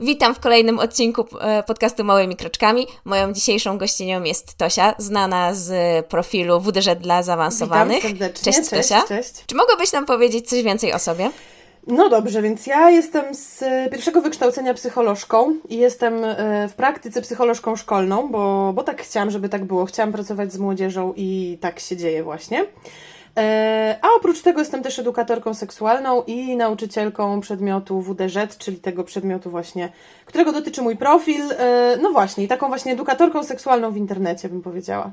[0.00, 2.86] Witam w kolejnym odcinku e, podcastu Małymi Kroczkami.
[3.04, 5.72] Moją dzisiejszą gościnią jest Tosia, znana z
[6.06, 8.02] profilu WDŻ dla zaawansowanych.
[8.02, 9.02] Cześć, cześć Tosia.
[9.08, 9.32] Cześć.
[9.46, 11.30] Czy mogłabyś nam powiedzieć coś więcej o sobie?
[11.86, 17.76] No dobrze, więc ja jestem z pierwszego wykształcenia psycholożką i jestem e, w praktyce psycholożką
[17.76, 19.84] szkolną, bo, bo tak chciałam, żeby tak było.
[19.84, 22.66] Chciałam pracować z młodzieżą i tak się dzieje właśnie.
[23.36, 29.50] E, a oprócz tego jestem też edukatorką seksualną i nauczycielką przedmiotu WDŻ, czyli tego przedmiotu
[29.50, 29.92] właśnie,
[30.24, 31.52] którego dotyczy mój profil.
[31.52, 35.12] E, no właśnie, taką właśnie edukatorką seksualną w internecie bym powiedziała.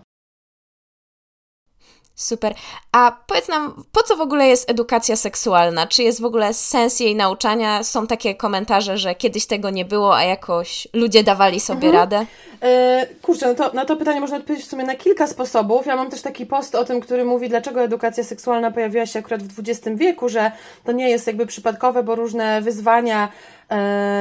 [2.17, 2.53] Super.
[2.91, 5.87] A powiedz nam, po co w ogóle jest edukacja seksualna?
[5.87, 7.83] Czy jest w ogóle sens jej nauczania?
[7.83, 11.93] Są takie komentarze, że kiedyś tego nie było, a jakoś ludzie dawali sobie mhm.
[11.93, 12.25] radę?
[12.61, 15.85] E, kurczę, no to, na to pytanie można odpowiedzieć w sumie na kilka sposobów.
[15.85, 19.43] Ja mam też taki post o tym, który mówi, dlaczego edukacja seksualna pojawiła się akurat
[19.43, 20.51] w XX wieku, że
[20.83, 23.29] to nie jest jakby przypadkowe, bo różne wyzwania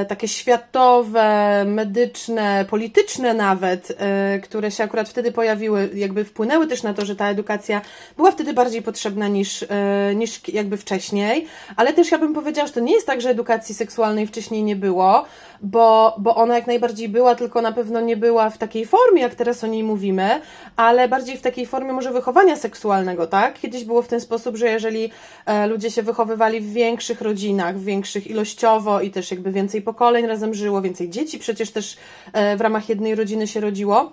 [0.08, 6.94] takie światowe, medyczne, polityczne nawet, e, które się akurat wtedy pojawiły, jakby wpłynęły też na
[6.94, 7.80] to, że ta edukacja
[8.16, 12.72] była wtedy bardziej potrzebna niż, e, niż jakby wcześniej, ale też ja bym powiedziała, że
[12.72, 15.24] to nie jest tak, że edukacji seksualnej wcześniej nie było,
[15.62, 19.34] bo, bo ona jak najbardziej była, tylko na pewno nie była w takiej formie, jak
[19.34, 20.40] teraz o niej mówimy,
[20.76, 23.60] ale bardziej w takiej formie może wychowania seksualnego, tak?
[23.60, 25.10] Kiedyś było w ten sposób, że jeżeli
[25.46, 30.26] e, ludzie się wychowywali w większych rodzinach, w większych ilościowo i też jakby więcej pokoleń
[30.26, 31.96] razem żyło, więcej dzieci przecież też
[32.32, 34.12] e, w ramach jednej rodziny się rodziło,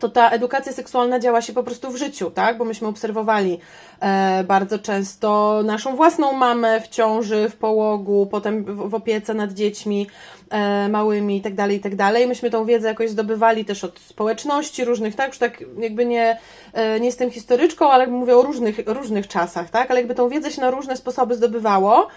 [0.00, 2.58] to ta edukacja seksualna działa się po prostu w życiu, tak?
[2.58, 3.58] Bo myśmy obserwowali
[4.00, 9.52] e, bardzo często naszą własną mamę w ciąży, w połogu, potem w, w opiece nad
[9.52, 10.06] dziećmi
[10.50, 12.26] e, małymi i tak dalej, i tak dalej.
[12.26, 15.28] Myśmy tą wiedzę jakoś zdobywali też od społeczności różnych, tak?
[15.28, 16.38] Już tak jakby nie,
[16.72, 19.90] e, nie jestem historyczką, ale mówię o różnych, różnych czasach, tak?
[19.90, 22.08] Ale jakby tą wiedzę się na różne sposoby zdobywało,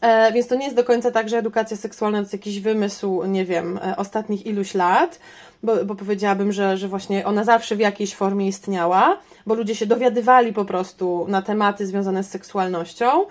[0.00, 3.24] e, więc to nie jest do końca tak, że edukacja seksualna to jest jakiś wymysł,
[3.24, 5.18] nie wiem, e, ostatnich iluś lat,
[5.62, 9.86] bo, bo powiedziałabym, że, że właśnie ona zawsze w jakiejś formie istniała, bo ludzie się
[9.86, 13.26] dowiadywali po prostu na tematy związane z seksualnością.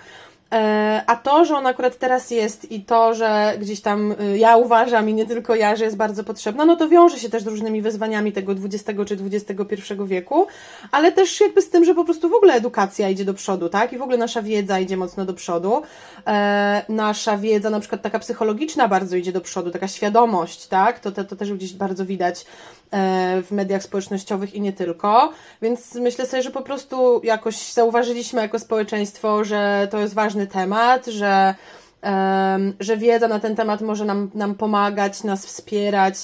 [0.53, 4.57] E, a to, że on akurat teraz jest i to, że gdzieś tam y, ja
[4.57, 7.47] uważam i nie tylko ja, że jest bardzo potrzebna, no to wiąże się też z
[7.47, 10.47] różnymi wyzwaniami tego XX czy XXI wieku,
[10.91, 13.94] ale też jakby z tym, że po prostu w ogóle edukacja idzie do przodu, tak?
[13.94, 15.81] I w ogóle nasza wiedza idzie mocno do przodu.
[16.28, 21.00] E, nasza wiedza, na przykład taka psychologiczna bardzo idzie do przodu, taka świadomość, tak?
[21.00, 22.45] To, to, to też gdzieś bardzo widać
[22.91, 25.31] e, w mediach społecznościowych i nie tylko.
[25.62, 31.06] Więc myślę sobie, że po prostu jakoś zauważyliśmy jako społeczeństwo, że to jest ważny temat,
[31.06, 31.56] że,
[32.79, 36.16] że wiedza na ten temat może nam, nam pomagać, nas wspierać,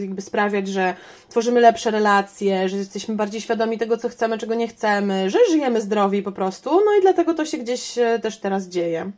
[0.00, 0.94] jakby sprawiać, że
[1.28, 5.80] tworzymy lepsze relacje, że jesteśmy bardziej świadomi tego, co chcemy, czego nie chcemy, że żyjemy
[5.80, 6.70] zdrowiej po prostu.
[6.70, 9.10] No i dlatego to się gdzieś e, też teraz dzieje.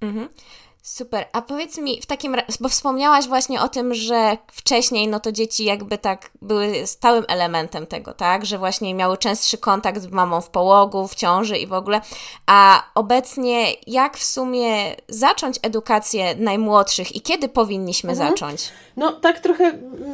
[0.00, 0.28] Mhm.
[0.82, 1.24] Super.
[1.32, 5.32] A powiedz mi, w takim razie, bo wspomniałaś właśnie o tym, że wcześniej no to
[5.32, 8.46] dzieci jakby tak były stałym elementem tego, tak?
[8.46, 12.00] Że właśnie miały częstszy kontakt z mamą w połogu, w ciąży i w ogóle.
[12.46, 18.30] A obecnie jak w sumie zacząć edukację najmłodszych i kiedy powinniśmy mhm.
[18.30, 18.72] zacząć?
[18.96, 19.72] No tak trochę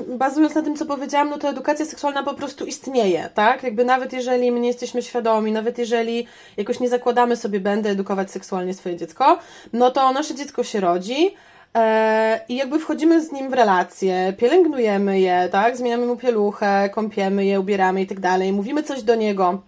[0.08, 3.62] bazując na tym, co powiedziałam, no to edukacja seksualna po prostu istnieje, tak?
[3.62, 8.30] Jakby nawet jeżeli my nie jesteśmy świadomi, nawet jeżeli jakoś nie zakładamy sobie, będę edukować
[8.30, 9.38] seksualnie swoje dziecko,
[9.72, 11.34] no to nasze dziecko się rodzi,
[11.74, 15.76] e, i jakby wchodzimy z nim w relacje, pielęgnujemy je, tak?
[15.76, 19.62] Zmieniamy mu pieluchę, kąpiemy je, ubieramy i tak dalej, mówimy coś do niego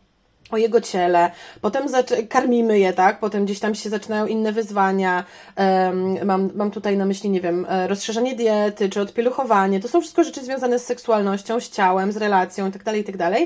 [0.50, 1.86] o jego ciele, potem
[2.28, 3.20] karmimy je, tak?
[3.20, 5.24] Potem gdzieś tam się zaczynają inne wyzwania.
[6.24, 9.80] Mam, mam tutaj na myśli, nie wiem, e, rozszerzanie diety, czy odpieluchowanie.
[9.80, 13.36] To są wszystko rzeczy związane z seksualnością, z ciałem, z relacją itd., tak itd.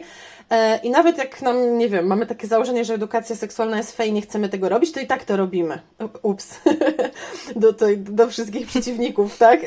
[0.52, 4.12] E, I nawet jak nam, nie wiem, mamy takie założenie, że edukacja seksualna jest fej,
[4.12, 5.80] nie chcemy tego robić, to i tak to robimy.
[6.22, 6.60] Ups.
[7.56, 9.60] do, to, do wszystkich przeciwników, tak?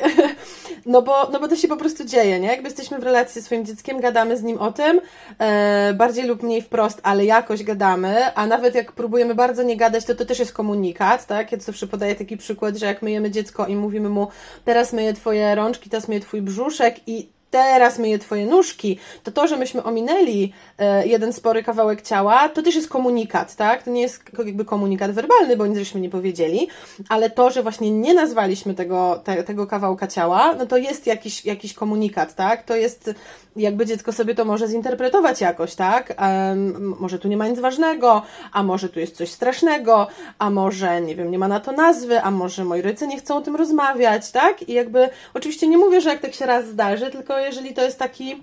[0.86, 2.48] no, bo, no bo to się po prostu dzieje, nie?
[2.48, 5.00] Jakby jesteśmy w relacji ze swoim dzieckiem, gadamy z nim o tym,
[5.38, 10.04] e, bardziej lub mniej wprost, ale jakoś gadamy, a nawet jak próbujemy bardzo nie gadać,
[10.04, 11.52] to to też jest komunikat, tak?
[11.52, 14.28] Ja zawsze podaję taki przykład, że jak myjemy dziecko i mówimy mu,
[14.64, 19.46] teraz myję twoje rączki, teraz myję twój brzuszek i teraz myję twoje nóżki, to to,
[19.46, 23.82] że myśmy ominęli e, jeden spory kawałek ciała, to też jest komunikat, tak?
[23.82, 26.68] To nie jest jakby komunikat werbalny, bo nic żeśmy nie powiedzieli,
[27.08, 31.44] ale to, że właśnie nie nazwaliśmy tego, te, tego kawałka ciała, no to jest jakiś,
[31.44, 32.62] jakiś komunikat, tak?
[32.62, 33.10] To jest
[33.56, 36.14] jakby dziecko sobie to może zinterpretować jakoś, tak?
[36.20, 38.22] Um, może tu nie ma nic ważnego,
[38.52, 40.08] a może tu jest coś strasznego,
[40.38, 43.36] a może, nie wiem, nie ma na to nazwy, a może moi rodzice nie chcą
[43.36, 44.68] o tym rozmawiać, tak?
[44.68, 47.98] I jakby, oczywiście nie mówię, że jak tak się raz zdarzy, tylko jeżeli to jest
[47.98, 48.42] taki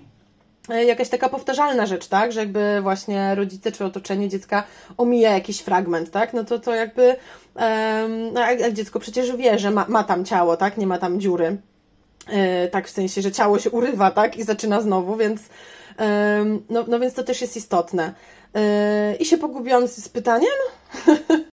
[0.68, 2.32] e, jakaś taka powtarzalna rzecz, tak?
[2.32, 4.64] Że jakby właśnie rodzice czy otoczenie dziecka
[4.96, 6.32] omija jakiś fragment, tak?
[6.32, 7.16] No to to jakby
[7.54, 10.76] um, jak dziecko przecież wie, że ma, ma tam ciało, tak?
[10.76, 11.56] Nie ma tam dziury.
[12.28, 14.36] Yy, tak w sensie, że ciało się urywa, tak?
[14.36, 15.40] I zaczyna znowu, więc
[15.98, 18.14] um, no, no więc to też jest istotne.
[18.54, 18.60] Yy,
[19.16, 20.52] I się pogubiłam z, z pytaniem.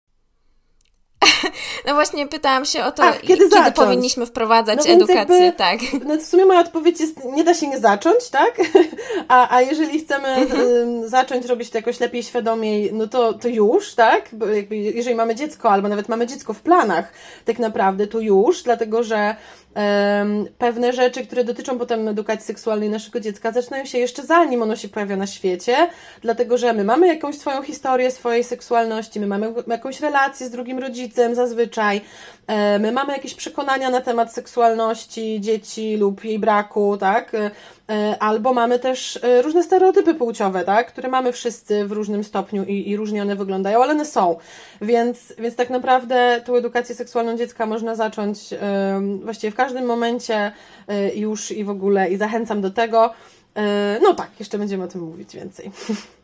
[1.89, 5.81] No właśnie pytałam się o to, Ach, kiedy, kiedy powinniśmy wprowadzać no edukację, jakby, tak.
[6.05, 8.59] No w sumie moja odpowiedź jest, nie da się nie zacząć, tak?
[9.29, 11.09] A, a jeżeli chcemy mhm.
[11.09, 14.29] zacząć robić to jakoś lepiej, świadomiej, no to, to już, tak?
[14.33, 17.13] Bo jakby, jeżeli mamy dziecko, albo nawet mamy dziecko w planach,
[17.45, 19.37] tak naprawdę, to już, dlatego że
[20.59, 24.89] pewne rzeczy, które dotyczą potem edukacji seksualnej naszego dziecka, zaczynają się jeszcze zanim ono się
[24.89, 25.77] pojawia na świecie,
[26.23, 30.79] dlatego że my mamy jakąś swoją historię swojej seksualności, my mamy jakąś relację z drugim
[30.79, 32.01] rodzicem zazwyczaj,
[32.81, 37.33] my mamy jakieś przekonania na temat seksualności dzieci lub jej braku, tak?
[37.91, 40.89] E, albo mamy też e, różne stereotypy płciowe, tak?
[40.89, 44.37] które mamy wszyscy w różnym stopniu i, i różnie one wyglądają, ale one są.
[44.81, 48.39] Więc, więc tak naprawdę tą edukację seksualną dziecka można zacząć
[49.23, 50.53] właściwie w każdym momencie
[50.89, 53.11] e, już i w ogóle i zachęcam do tego.
[54.03, 55.71] No tak, jeszcze będziemy o tym mówić więcej.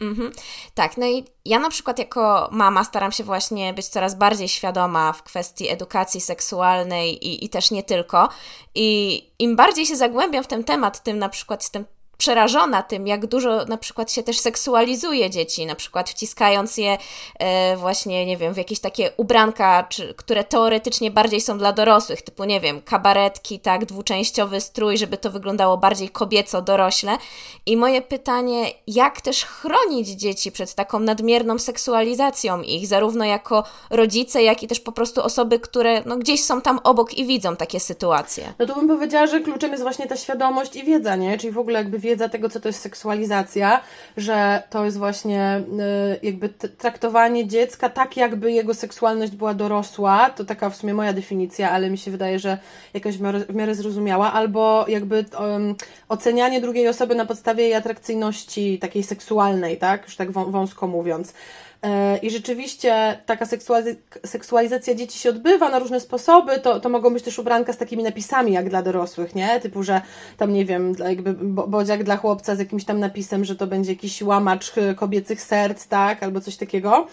[0.00, 0.32] Mhm.
[0.74, 5.12] Tak, no i ja na przykład jako mama staram się właśnie być coraz bardziej świadoma
[5.12, 8.28] w kwestii edukacji seksualnej i, i też nie tylko.
[8.74, 11.84] I im bardziej się zagłębiam w ten temat, tym na przykład jestem
[12.20, 16.98] przerażona tym, jak dużo na przykład się też seksualizuje dzieci, na przykład wciskając je
[17.38, 22.22] e, właśnie, nie wiem, w jakieś takie ubranka, czy, które teoretycznie bardziej są dla dorosłych,
[22.22, 27.18] typu, nie wiem, kabaretki, tak, dwuczęściowy strój, żeby to wyglądało bardziej kobieco, dorośle.
[27.66, 34.42] I moje pytanie, jak też chronić dzieci przed taką nadmierną seksualizacją ich, zarówno jako rodzice,
[34.42, 37.80] jak i też po prostu osoby, które no, gdzieś są tam obok i widzą takie
[37.80, 38.52] sytuacje.
[38.58, 41.38] No to bym powiedziała, że kluczem jest właśnie ta świadomość i wiedza, nie?
[41.38, 43.80] Czyli w ogóle jakby wiedza wiedza tego, co to jest seksualizacja,
[44.16, 45.62] że to jest właśnie
[46.16, 46.48] y, jakby
[46.78, 50.30] traktowanie dziecka tak, jakby jego seksualność była dorosła.
[50.30, 52.58] To taka w sumie moja definicja, ale mi się wydaje, że
[52.94, 54.32] jakaś w miarę, w miarę zrozumiała.
[54.32, 55.74] Albo jakby um,
[56.08, 60.04] ocenianie drugiej osoby na podstawie jej atrakcyjności takiej seksualnej, tak?
[60.04, 61.32] Już tak wąsko mówiąc.
[61.82, 63.46] E, I rzeczywiście taka
[64.24, 66.58] seksualizacja dzieci się odbywa na różne sposoby.
[66.58, 69.60] To, to mogą być też ubranka z takimi napisami jak dla dorosłych, nie?
[69.60, 70.00] Typu, że
[70.36, 71.34] tam nie wiem, jakby
[71.66, 76.22] bodziak dla chłopca z jakimś tam napisem, że to będzie jakiś łamacz kobiecych serc, tak?
[76.22, 77.06] Albo coś takiego.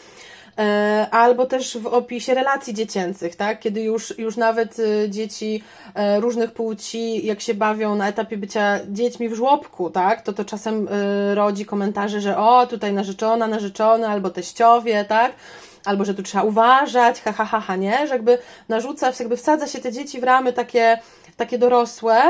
[0.58, 3.60] E, albo też w opisie relacji dziecięcych, tak?
[3.60, 5.64] Kiedy już, już nawet y, dzieci
[5.96, 10.22] e, różnych płci, jak się bawią na etapie bycia dziećmi w żłobku, tak?
[10.22, 15.32] To to czasem y, rodzi komentarze, że o, tutaj narzeczona, narzeczony, albo teściowie, tak?
[15.86, 18.08] Albo że tu trzeba uważać, ha, ha, ha, ha nie?
[18.08, 18.38] Że jakby
[18.70, 21.00] narzuca, jakby wsadza się te dzieci w ramy takie,
[21.38, 22.22] takie dorosłe,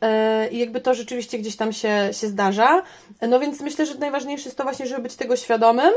[0.00, 2.82] e, i jakby to rzeczywiście gdzieś tam się, się zdarza.
[3.28, 5.92] No więc myślę, że najważniejsze jest to właśnie, żeby być tego świadomym,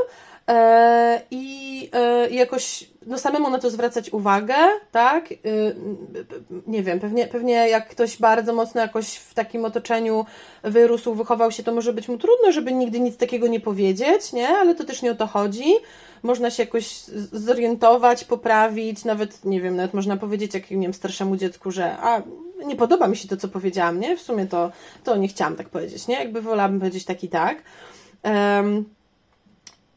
[1.30, 4.54] i e, jakoś no samemu na to zwracać uwagę,
[4.92, 5.32] tak?
[5.32, 5.36] E,
[6.66, 10.26] nie wiem, pewnie, pewnie jak ktoś bardzo mocno jakoś w takim otoczeniu
[10.62, 14.48] wyrósł, wychował się, to może być mu trudno, żeby nigdy nic takiego nie powiedzieć, nie?
[14.48, 15.64] Ale to też nie o to chodzi.
[16.22, 21.36] Można się jakoś zorientować, poprawić, nawet, nie wiem, nawet można powiedzieć jak, nie wiem, starszemu
[21.36, 22.22] dziecku, że a,
[22.66, 24.16] nie podoba mi się to, co powiedziałam, nie?
[24.16, 24.72] W sumie to,
[25.04, 26.14] to nie chciałam tak powiedzieć, nie?
[26.14, 27.62] Jakby wolałabym powiedzieć tak i tak.
[28.24, 28.84] Um,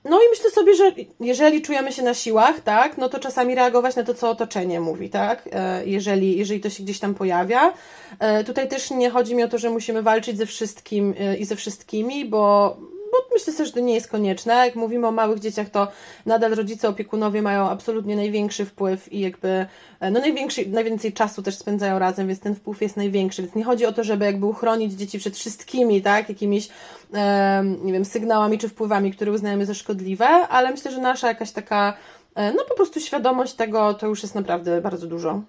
[0.09, 3.95] no i myślę sobie, że jeżeli czujemy się na siłach, tak, no to czasami reagować
[3.95, 7.73] na to, co otoczenie mówi, tak, e, jeżeli, jeżeli to się gdzieś tam pojawia.
[8.19, 11.45] E, tutaj też nie chodzi mi o to, że musimy walczyć ze wszystkim e, i
[11.45, 12.77] ze wszystkimi, bo bo
[13.37, 14.53] myślę sobie, że to nie jest konieczne.
[14.53, 15.87] Jak mówimy o małych dzieciach, to
[16.25, 19.65] nadal rodzice, opiekunowie mają absolutnie największy wpływ i jakby
[19.99, 23.41] e, no największy, najwięcej czasu też spędzają razem, więc ten wpływ jest największy.
[23.41, 26.69] Więc nie chodzi o to, żeby jakby uchronić dzieci przed wszystkimi, tak, jakimiś
[27.83, 31.97] nie wiem, sygnałami czy wpływami, które uznajemy za szkodliwe, ale myślę, że nasza jakaś taka
[32.35, 35.41] e, no po prostu świadomość tego to już jest naprawdę bardzo dużo.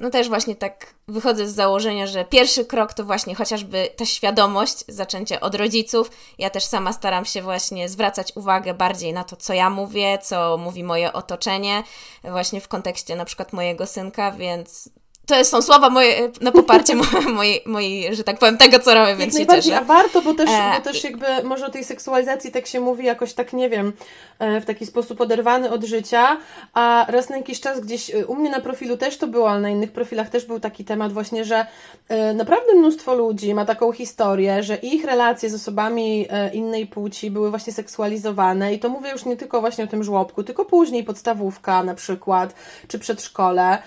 [0.00, 4.84] No też właśnie tak wychodzę z założenia, że pierwszy krok to właśnie chociażby ta świadomość,
[4.88, 6.10] zaczęcie od rodziców.
[6.38, 10.56] Ja też sama staram się właśnie zwracać uwagę bardziej na to, co ja mówię, co
[10.58, 11.82] mówi moje otoczenie,
[12.24, 14.90] właśnie w kontekście na przykład mojego synka, więc
[15.38, 16.94] to są słowa moje, na poparcie
[17.34, 19.78] mojej, mojej, że tak powiem, tego, co robię, więc się cieszę.
[19.78, 20.72] A warto, bo też, e...
[20.76, 23.92] bo też jakby może o tej seksualizacji tak się mówi jakoś tak, nie wiem,
[24.38, 26.36] e, w taki sposób oderwany od życia,
[26.74, 29.60] a raz na jakiś czas gdzieś e, u mnie na profilu też to było, ale
[29.60, 31.66] na innych profilach też był taki temat właśnie, że
[32.08, 37.50] e, naprawdę mnóstwo ludzi ma taką historię, że ich relacje z osobami innej płci były
[37.50, 41.82] właśnie seksualizowane i to mówię już nie tylko właśnie o tym żłobku, tylko później podstawówka
[41.82, 42.54] na przykład,
[42.88, 43.78] czy przedszkole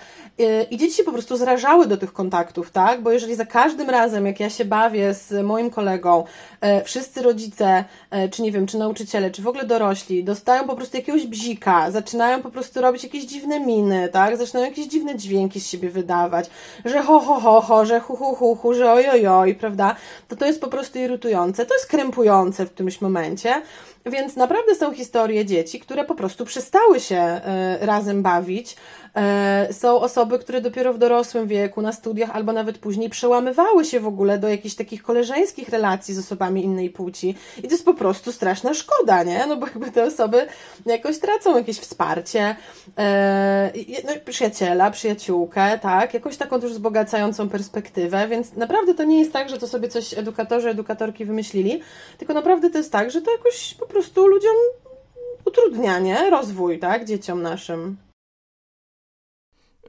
[0.70, 3.02] i dzieci się po prostu zrażały do tych kontaktów, tak?
[3.02, 6.24] Bo jeżeli za każdym razem, jak ja się bawię z moim kolegą,
[6.60, 10.76] e, wszyscy rodzice, e, czy nie wiem, czy nauczyciele, czy w ogóle dorośli, dostają po
[10.76, 14.36] prostu jakiegoś bzika, zaczynają po prostu robić jakieś dziwne miny, tak?
[14.36, 16.50] Zaczynają jakieś dziwne dźwięki z siebie wydawać,
[16.84, 19.96] że ho, ho, ho, ho, że hu, hu, hu, hu że oj, oj, oj, prawda?
[20.28, 23.62] To to jest po prostu irytujące, to jest krępujące w którymś momencie,
[24.06, 28.76] więc naprawdę są historie dzieci, które po prostu przestały się e, razem bawić,
[29.16, 34.00] E, są osoby, które dopiero w dorosłym wieku, na studiach albo nawet później przełamywały się
[34.00, 37.34] w ogóle do jakichś takich koleżeńskich relacji z osobami innej płci.
[37.58, 39.46] I to jest po prostu straszna szkoda, nie?
[39.46, 40.46] No bo jakby te osoby
[40.86, 42.56] jakoś tracą jakieś wsparcie,
[42.98, 43.72] e,
[44.04, 46.14] no, przyjaciela, przyjaciółkę, tak?
[46.14, 50.18] Jakąś taką też wzbogacającą perspektywę, więc naprawdę to nie jest tak, że to sobie coś
[50.18, 51.80] edukatorzy, edukatorki wymyślili,
[52.18, 54.56] tylko naprawdę to jest tak, że to jakoś po prostu ludziom
[55.44, 56.30] utrudnia, nie?
[56.30, 57.04] Rozwój, tak?
[57.04, 57.96] Dzieciom naszym.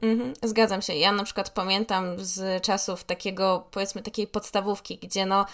[0.02, 0.94] Mhm, zgadzam się.
[0.94, 5.46] Ja na przykład pamiętam z czasów takiego, powiedzmy, takiej podstawówki, gdzie no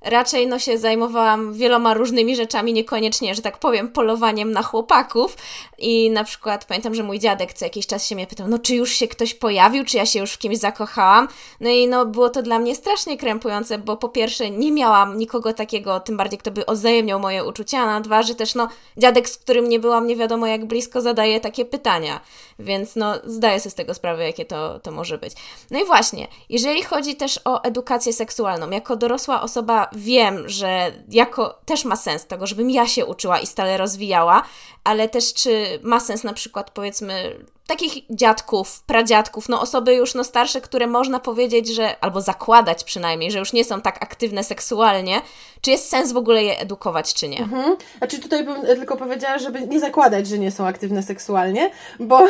[0.00, 5.36] raczej no, się zajmowałam wieloma różnymi rzeczami, niekoniecznie, że tak powiem, polowaniem na chłopaków.
[5.78, 8.74] I na przykład pamiętam, że mój dziadek co jakiś czas się mnie pytał, no czy
[8.74, 11.28] już się ktoś pojawił, czy ja się już w kimś zakochałam.
[11.60, 15.52] No i no było to dla mnie strasznie krępujące, bo po pierwsze nie miałam nikogo
[15.52, 19.28] takiego, tym bardziej kto by odzajemniał moje uczucia, a na dwa, że też no dziadek,
[19.28, 22.20] z którym nie byłam nie wiadomo jak blisko, zadaje takie pytania.
[22.58, 25.32] Więc no zdaję sobie z tego sprawę, jakie to, to może być.
[25.70, 31.58] No i właśnie, jeżeli chodzi też o edukację seksualną, jako dorosła osoba wiem, że jako
[31.64, 34.42] też ma sens tego, żebym ja się uczyła i stale rozwijała,
[34.84, 40.24] ale też czy ma sens na przykład powiedzmy takich dziadków, pradziadków, no osoby już no
[40.24, 45.20] starsze, które można powiedzieć, że albo zakładać przynajmniej, że już nie są tak aktywne seksualnie,
[45.60, 47.38] czy jest sens w ogóle je edukować, czy nie?
[47.38, 47.76] Mhm.
[47.98, 52.26] Znaczy tutaj bym tylko powiedziała, żeby nie zakładać, że nie są aktywne seksualnie, bo...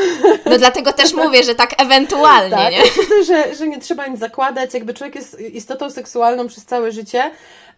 [0.46, 2.78] No dlatego też mówię, że tak ewentualnie, tak, nie?
[2.78, 7.30] Myślę, że, że nie trzeba nic zakładać, jakby człowiek jest istotą seksualną przez całe życie,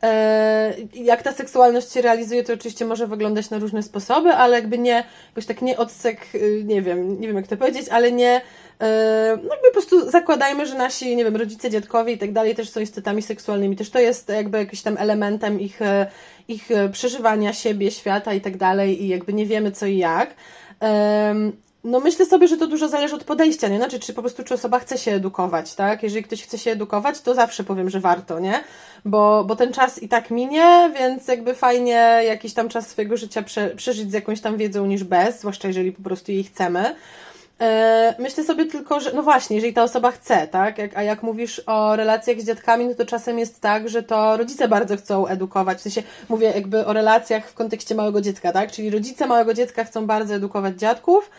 [0.03, 4.79] E, jak ta seksualność się realizuje, to oczywiście może wyglądać na różne sposoby, ale jakby
[4.79, 8.37] nie, jakoś tak nie odsek, y, nie wiem, nie wiem jak to powiedzieć, ale nie,
[8.37, 8.43] e,
[9.43, 12.71] no jakby po prostu zakładajmy, że nasi, nie wiem, rodzice, dziadkowie i tak dalej też
[12.71, 16.07] są istotami seksualnymi, też to jest jakby jakimś tam elementem ich, e,
[16.49, 20.35] ich przeżywania siebie, świata i tak dalej i jakby nie wiemy co i jak.
[21.85, 23.77] No myślę sobie, że to dużo zależy od podejścia, nie?
[23.77, 26.03] Znaczy, czy po prostu czy osoba chce się edukować, tak?
[26.03, 28.65] Jeżeli ktoś chce się edukować, to zawsze powiem, że warto, nie?
[29.05, 33.43] Bo, bo ten czas i tak minie, więc jakby fajnie jakiś tam czas swojego życia
[33.43, 36.95] prze, przeżyć z jakąś tam wiedzą niż bez, zwłaszcza jeżeli po prostu jej chcemy.
[37.61, 40.77] E, myślę sobie tylko, że no właśnie, jeżeli ta osoba chce, tak?
[40.95, 44.69] A jak mówisz o relacjach z dziadkami, no to czasem jest tak, że to rodzice
[44.69, 45.79] bardzo chcą edukować.
[45.79, 48.73] W sensie mówię jakby o relacjach w kontekście małego dziecka, tak?
[48.73, 51.31] Czyli rodzice małego dziecka chcą bardzo edukować dziadków,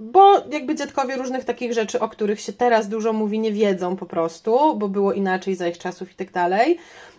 [0.00, 4.06] bo jakby dziadkowie różnych takich rzeczy, o których się teraz dużo mówi, nie wiedzą po
[4.06, 6.78] prostu, bo było inaczej za ich czasów i tak dalej.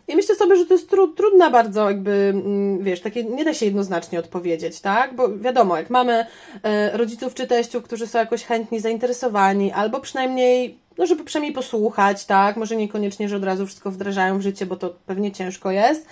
[0.09, 3.53] I myślę sobie, że to jest tru, trudna bardzo jakby, mm, wiesz, takie nie da
[3.53, 5.15] się jednoznacznie odpowiedzieć, tak?
[5.15, 6.25] Bo wiadomo, jak mamy
[6.63, 12.25] e, rodziców czy teściów, którzy są jakoś chętni, zainteresowani, albo przynajmniej, no żeby przynajmniej posłuchać,
[12.25, 12.57] tak?
[12.57, 16.05] Może niekoniecznie, że od razu wszystko wdrażają w życie, bo to pewnie ciężko jest,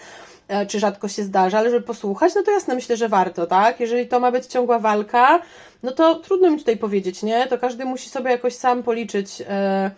[0.68, 3.80] czy rzadko się zdarza, ale żeby posłuchać, no to jasne, myślę, że warto, tak?
[3.80, 5.42] Jeżeli to ma być ciągła walka,
[5.84, 7.48] no to trudno mi tutaj powiedzieć, nie?
[7.48, 9.92] To każdy musi sobie jakoś sam policzyć e,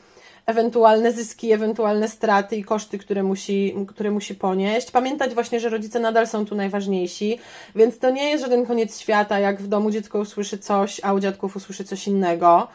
[0.46, 4.92] ewentualne zyski, ewentualne straty i koszty, które musi, które musi ponieść.
[4.92, 7.40] Pamiętać właśnie, że rodzice nadal są tu najważniejsi,
[7.76, 11.20] więc to nie jest żaden koniec świata, jak w domu dziecko usłyszy coś, a u
[11.20, 12.68] dziadków usłyszy coś innego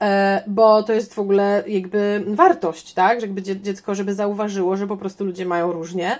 [0.00, 3.20] e, bo to jest w ogóle jakby wartość, tak?
[3.20, 6.18] Że jakby dziecko, żeby zauważyło, że po prostu ludzie mają różnie.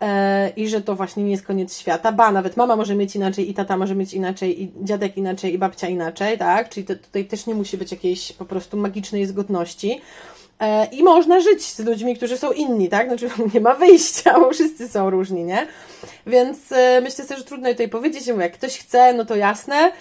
[0.00, 2.12] E, i że to właśnie nie jest koniec świata.
[2.12, 5.58] Ba, nawet mama może mieć inaczej i tata może mieć inaczej i dziadek inaczej i
[5.58, 6.68] babcia inaczej, tak?
[6.68, 10.00] Czyli to, tutaj też nie musi być jakiejś po prostu magicznej zgodności.
[10.60, 13.08] E, I można żyć z ludźmi, którzy są inni, tak?
[13.08, 15.66] Znaczy nie ma wyjścia, bo wszyscy są różni, nie?
[16.26, 19.92] Więc e, myślę sobie, że trudno tutaj powiedzieć, jak ktoś chce, no to jasne,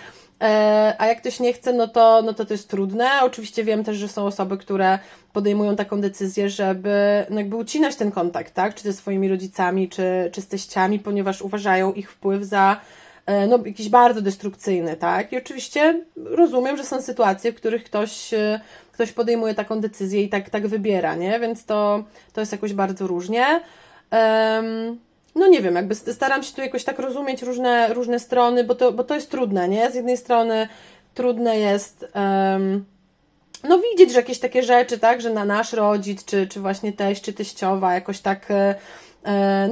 [0.97, 3.09] a jak ktoś nie chce, no to, no to to jest trudne.
[3.21, 4.99] Oczywiście wiem też, że są osoby, które
[5.33, 8.75] podejmują taką decyzję, żeby no jakby ucinać ten kontakt, tak?
[8.75, 12.81] Czy ze swoimi rodzicami, czy, czy z teściami, ponieważ uważają ich wpływ za
[13.25, 15.33] e, no, jakiś bardzo destrukcyjny, tak?
[15.33, 18.59] I oczywiście rozumiem, że są sytuacje, w których ktoś, e,
[18.91, 21.39] ktoś podejmuje taką decyzję i tak, tak wybiera, nie?
[21.39, 23.61] Więc to, to jest jakoś bardzo różnie.
[24.11, 24.99] Um,
[25.35, 28.91] no nie wiem, jakby staram się tu jakoś tak rozumieć różne, różne strony, bo to,
[28.91, 29.91] bo to jest trudne, nie?
[29.91, 30.67] Z jednej strony
[31.13, 32.85] trudne jest um,
[33.63, 37.21] no widzieć, że jakieś takie rzeczy, tak, że na nasz rodzic, czy, czy właśnie teść,
[37.21, 38.75] czy teściowa jakoś tak E,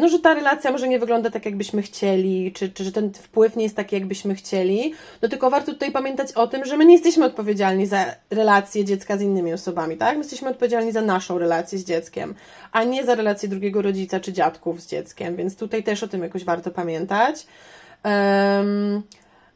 [0.02, 3.56] no, że ta relacja może nie wygląda tak, jakbyśmy chcieli, czy, czy że ten wpływ
[3.56, 4.94] nie jest taki, jakbyśmy chcieli.
[5.22, 9.18] No tylko warto tutaj pamiętać o tym, że my nie jesteśmy odpowiedzialni za relacje dziecka
[9.18, 10.14] z innymi osobami, tak?
[10.14, 12.36] My jesteśmy odpowiedzialni za naszą relację z dzieckiem,
[12.72, 16.24] a nie za relację drugiego rodzica czy dziadków z dzieckiem, więc tutaj też o tym
[16.24, 17.46] jakoś warto pamiętać.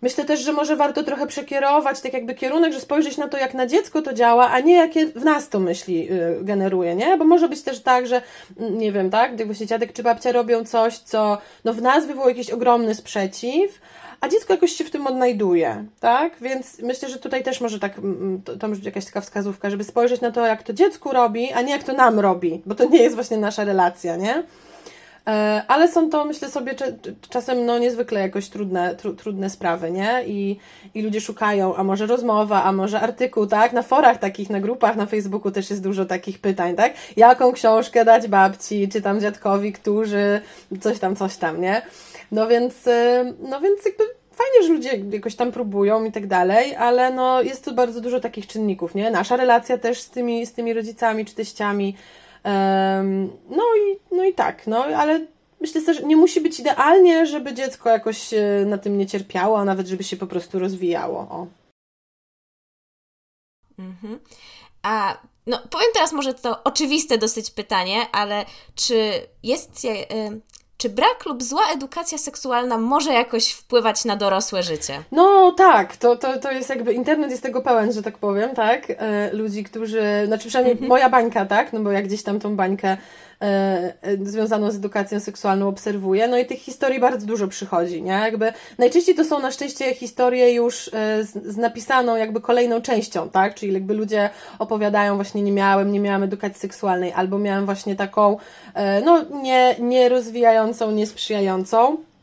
[0.01, 3.53] Myślę też, że może warto trochę przekierować tak jakby kierunek, że spojrzeć na to, jak
[3.53, 7.17] na dziecko to działa, a nie jakie w nas to myśli y, generuje, nie?
[7.17, 8.21] Bo może być też tak, że
[8.59, 12.05] mm, nie wiem, tak, gdy właśnie dziadek czy babcia robią coś, co no w nas
[12.05, 13.79] wywołuje jakiś ogromny sprzeciw,
[14.21, 16.35] a dziecko jakoś się w tym odnajduje, tak?
[16.41, 19.21] Więc myślę, że tutaj też może tak, mm, mm, to, to może być jakaś taka
[19.21, 22.61] wskazówka, żeby spojrzeć na to, jak to dziecku robi, a nie jak to nam robi,
[22.65, 24.43] bo to nie jest właśnie nasza relacja, nie?
[25.27, 26.75] E, ale są to, myślę sobie,
[27.29, 30.23] czasem no, niezwykle jakoś trudne, tru, trudne sprawy, nie?
[30.27, 30.59] I,
[30.93, 33.73] I ludzie szukają, a może rozmowa, a może artykuł, tak?
[33.73, 36.93] Na forach takich, na grupach, na Facebooku też jest dużo takich pytań, tak?
[37.17, 40.41] Jaką książkę dać babci, czy tam dziadkowi, którzy
[40.81, 41.81] coś tam, coś tam, nie?
[42.31, 46.75] No więc, e, no więc jakby fajnie, że ludzie jakoś tam próbują i tak dalej,
[46.75, 49.11] ale no jest tu bardzo dużo takich czynników, nie?
[49.11, 51.95] Nasza relacja też z tymi, z tymi rodzicami czy teściami,
[53.49, 55.25] no i, no i tak, no ale
[55.61, 58.29] myślę że nie musi być idealnie, żeby dziecko jakoś
[58.65, 61.19] na tym nie cierpiało, a nawet żeby się po prostu rozwijało.
[61.19, 61.47] O.
[63.79, 64.19] Mhm.
[64.81, 65.17] A
[65.47, 69.11] no, powiem teraz może to oczywiste dosyć pytanie, ale czy
[69.43, 69.87] jest,
[70.77, 75.03] czy brak lub zła edukacja seksualna może jakoś wpływać na dorosłe życie?
[75.11, 78.83] No tak, to, to, to jest jakby, internet jest tego pełen, że tak powiem, tak?
[78.89, 80.89] E, ludzi, którzy, znaczy przynajmniej mhm.
[80.89, 81.73] moja bańka, tak?
[81.73, 82.97] No bo jak gdzieś tam tą bańkę
[84.23, 86.27] związaną z edukacją seksualną obserwuję.
[86.27, 88.11] No i tych historii bardzo dużo przychodzi, nie?
[88.11, 93.29] Jakby najczęściej to są na szczęście historie już e, z, z napisaną jakby kolejną częścią,
[93.29, 93.55] tak?
[93.55, 94.29] Czyli jakby ludzie
[94.59, 98.37] opowiadają właśnie nie miałem, nie miałem edukacji seksualnej, albo miałem właśnie taką,
[99.05, 101.93] no nie, nie rozwijającą, niesprzyjającą.
[101.93, 102.16] E,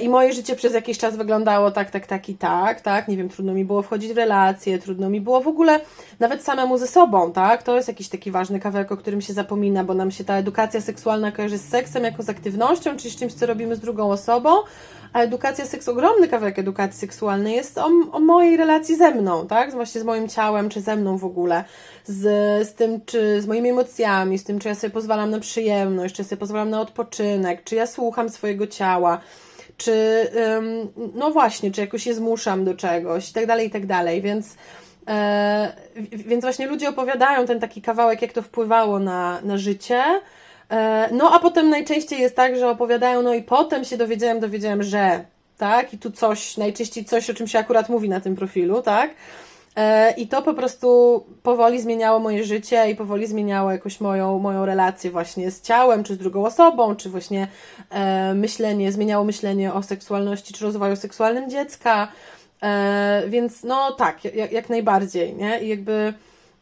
[0.00, 3.28] I moje życie przez jakiś czas wyglądało tak, tak, tak i tak, tak, nie wiem,
[3.28, 5.80] trudno mi było wchodzić w relacje, trudno mi było w ogóle
[6.20, 9.84] nawet samemu ze sobą, tak, to jest jakiś taki ważny kawałek, o którym się zapomina,
[9.84, 13.32] bo nam się ta edukacja seksualna kojarzy z seksem jako z aktywnością, czyli z czymś,
[13.32, 14.50] co robimy z drugą osobą,
[15.12, 19.72] a edukacja seks, ogromny kawałek edukacji seksualnej jest o, o mojej relacji ze mną, tak,
[19.72, 21.64] właśnie z moim ciałem, czy ze mną w ogóle,
[22.04, 22.22] z,
[22.68, 26.24] z tym, czy z moimi emocjami, z tym, czy ja sobie pozwalam na przyjemność, czy
[26.24, 29.20] sobie pozwalam na odpoczynek, czy ja słucham swojego ciała,
[29.76, 30.28] czy
[31.14, 34.56] no właśnie, czy jakoś je zmuszam do czegoś i tak dalej, i tak dalej, więc
[35.08, 35.72] e,
[36.10, 40.04] więc właśnie ludzie opowiadają ten taki kawałek, jak to wpływało na, na życie,
[40.70, 44.82] e, no a potem najczęściej jest tak, że opowiadają, no i potem się dowiedziałem, dowiedziałem,
[44.82, 45.24] że
[45.58, 49.10] tak, i tu coś, najczęściej coś, o czym się akurat mówi na tym profilu, tak,
[50.16, 55.10] I to po prostu powoli zmieniało moje życie i powoli zmieniało jakoś moją, moją relację
[55.10, 57.48] właśnie z ciałem, czy z drugą osobą, czy właśnie
[57.90, 62.08] e, myślenie, zmieniało myślenie o seksualności, czy rozwoju seksualnym dziecka.
[62.62, 65.60] E, więc no tak, jak, jak najbardziej, nie?
[65.60, 66.14] I jakby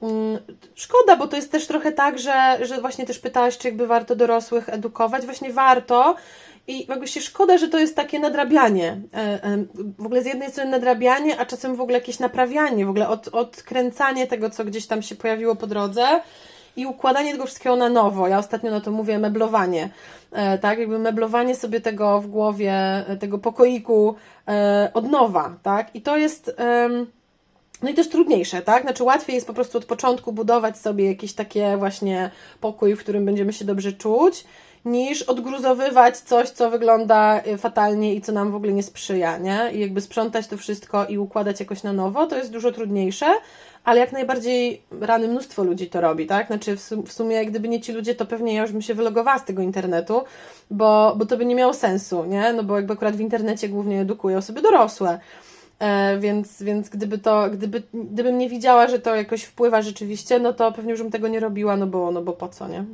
[0.03, 0.39] mm,
[0.75, 4.17] szkoda, bo to jest też trochę tak, że, że właśnie też pytałaś, czy jakby warto
[4.17, 5.25] dorosłych edukować.
[5.25, 6.17] Właśnie warto,
[6.67, 9.01] i się szkoda, że to jest takie nadrabianie.
[9.15, 9.65] E, e,
[9.99, 13.29] w ogóle z jednej strony nadrabianie, a czasem w ogóle jakieś naprawianie, w ogóle od,
[13.29, 16.21] odkręcanie tego, co gdzieś tam się pojawiło po drodze
[16.77, 18.29] i układanie tego wszystkiego na nowo.
[18.29, 19.91] Ja ostatnio na to mówię meblowanie.
[20.33, 24.15] E, tak, jakby meblowanie sobie tego w głowie, tego pokoiku
[24.95, 25.95] od nowa, tak?
[25.95, 26.57] I to jest.
[27.83, 28.83] No i jest trudniejsze, tak?
[28.83, 33.25] Znaczy łatwiej jest po prostu od początku budować sobie jakieś takie właśnie pokój, w którym
[33.25, 34.45] będziemy się dobrze czuć
[34.85, 39.71] niż odgruzowywać coś, co wygląda y, fatalnie i co nam w ogóle nie sprzyja, nie?
[39.73, 43.27] I jakby sprzątać to wszystko i układać jakoś na nowo, to jest dużo trudniejsze,
[43.85, 46.47] ale jak najbardziej rany mnóstwo ludzi to robi, tak?
[46.47, 49.45] Znaczy w sumie gdyby nie ci ludzie, to pewnie ja już bym się wylogowała z
[49.45, 50.23] tego internetu,
[50.71, 52.53] bo, bo to by nie miało sensu, nie?
[52.53, 55.19] No bo jakby akurat w internecie głównie edukują osoby dorosłe.
[55.79, 60.53] E, więc, więc gdyby to, gdyby, gdybym nie widziała, że to jakoś wpływa rzeczywiście, no
[60.53, 62.85] to pewnie już bym tego nie robiła, no bo, no bo po co, nie?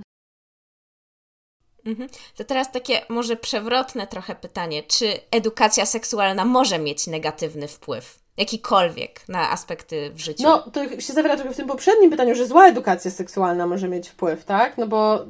[1.86, 2.08] Mhm.
[2.36, 4.82] To teraz takie może przewrotne trochę pytanie.
[4.82, 8.18] Czy edukacja seksualna może mieć negatywny wpływ?
[8.36, 10.42] Jakikolwiek na aspekty w życiu?
[10.42, 14.08] No, to się zawiera trochę w tym poprzednim pytaniu, że zła edukacja seksualna może mieć
[14.08, 14.78] wpływ, tak?
[14.78, 15.24] No bo.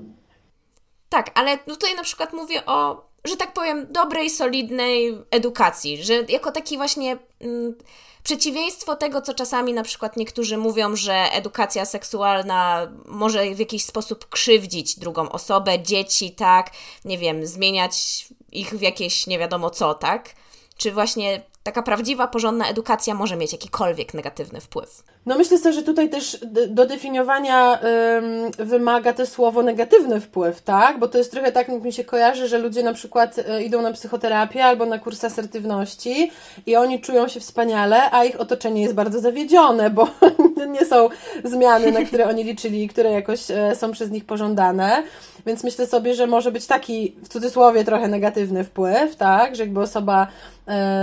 [1.09, 6.53] Tak, ale tutaj na przykład mówię o, że tak powiem, dobrej, solidnej edukacji, że jako
[6.53, 7.19] taki właśnie.
[7.41, 7.75] Mm,
[8.23, 14.29] przeciwieństwo tego, co czasami na przykład niektórzy mówią, że edukacja seksualna może w jakiś sposób
[14.29, 16.71] krzywdzić drugą osobę, dzieci, tak,
[17.05, 20.35] nie wiem, zmieniać ich w jakieś nie wiadomo co, tak?
[20.77, 25.03] Czy właśnie taka prawdziwa, porządna edukacja może mieć jakikolwiek negatywny wpływ.
[25.27, 27.79] No myślę sobie, że tutaj też do definiowania
[28.19, 30.99] ym, wymaga to słowo negatywny wpływ, tak?
[30.99, 33.83] Bo to jest trochę tak, jak mi się kojarzy, że ludzie na przykład y, idą
[33.83, 36.31] na psychoterapię albo na kurs asertywności
[36.67, 40.09] i oni czują się wspaniale, a ich otoczenie jest bardzo zawiedzione, bo
[40.79, 41.09] nie są
[41.45, 45.03] zmiany, na które oni liczyli, które jakoś y, są przez nich pożądane.
[45.47, 49.57] Więc myślę sobie, że może być taki w cudzysłowie trochę negatywny wpływ, tak?
[49.57, 50.29] Że jakby osoba e,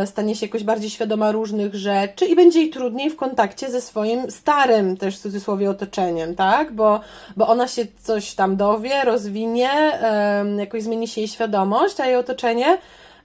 [0.05, 4.31] stanie się jakoś bardziej świadoma różnych rzeczy i będzie jej trudniej w kontakcie ze swoim
[4.31, 6.71] starym też w cudzysłowie otoczeniem, tak?
[6.71, 6.99] Bo,
[7.37, 12.15] bo ona się coś tam dowie, rozwinie, e, jakoś zmieni się jej świadomość, a jej
[12.15, 12.77] otoczenie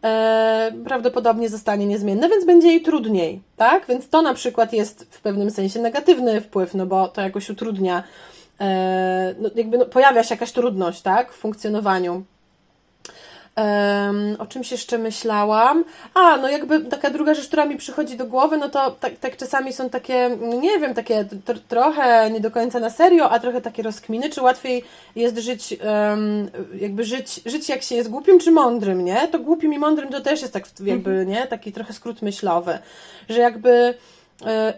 [0.05, 3.87] e, prawdopodobnie zostanie niezmienne, więc będzie jej trudniej, tak?
[3.87, 8.03] Więc to na przykład jest w pewnym sensie negatywny wpływ, no bo to jakoś utrudnia
[8.61, 12.25] E, no, jakby no, pojawia się jakaś trudność, tak, w funkcjonowaniu.
[13.57, 15.85] Um, o czymś jeszcze myślałam?
[16.15, 19.37] A, no jakby taka druga rzecz, która mi przychodzi do głowy, no to tak, tak
[19.37, 21.25] czasami są takie, nie wiem, takie
[21.69, 24.85] trochę nie do końca na serio, a trochę takie rozkminy, czy łatwiej
[25.17, 29.29] jest żyć, um, jakby żyć, żyć jak się jest głupim czy mądrym, nie?
[29.29, 31.29] To głupim i mądrym to też jest tak jakby, mhm.
[31.29, 31.47] nie?
[31.47, 32.79] Taki trochę skrót myślowy,
[33.29, 33.95] że jakby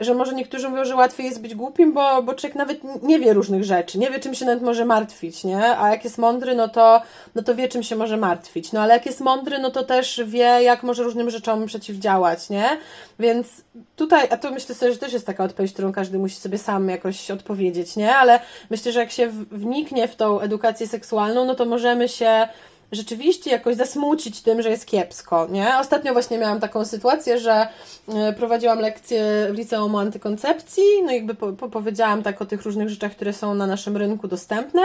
[0.00, 3.32] że może niektórzy mówią, że łatwiej jest być głupim, bo, bo człowiek nawet nie wie
[3.32, 5.78] różnych rzeczy, nie wie czym się nawet może martwić, nie?
[5.78, 7.02] A jak jest mądry, no to,
[7.34, 8.72] no to wie czym się może martwić.
[8.72, 12.78] No ale jak jest mądry, no to też wie, jak może różnym rzeczom przeciwdziałać, nie?
[13.18, 13.48] Więc
[13.96, 16.88] tutaj, a to myślę sobie, że też jest taka odpowiedź, którą każdy musi sobie sam
[16.88, 18.14] jakoś odpowiedzieć, nie?
[18.14, 22.48] Ale myślę, że jak się wniknie w tą edukację seksualną, no to możemy się
[22.92, 25.78] rzeczywiście jakoś zasmucić tym, że jest kiepsko, nie?
[25.78, 27.68] Ostatnio właśnie miałam taką sytuację, że
[28.08, 32.88] e, prowadziłam lekcję w liceum antykoncepcji, no jakby po, po powiedziałam tak o tych różnych
[32.88, 34.82] rzeczach, które są na naszym rynku dostępne,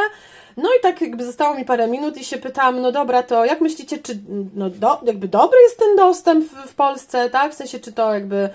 [0.58, 3.62] no i tak jakby zostało mi parę minut i się pytam, no dobra, to jak
[3.62, 4.20] myślicie, czy
[4.56, 7.52] no do, jakby dobry jest ten dostęp w, w Polsce, tak?
[7.52, 8.50] W sensie, czy to jakby,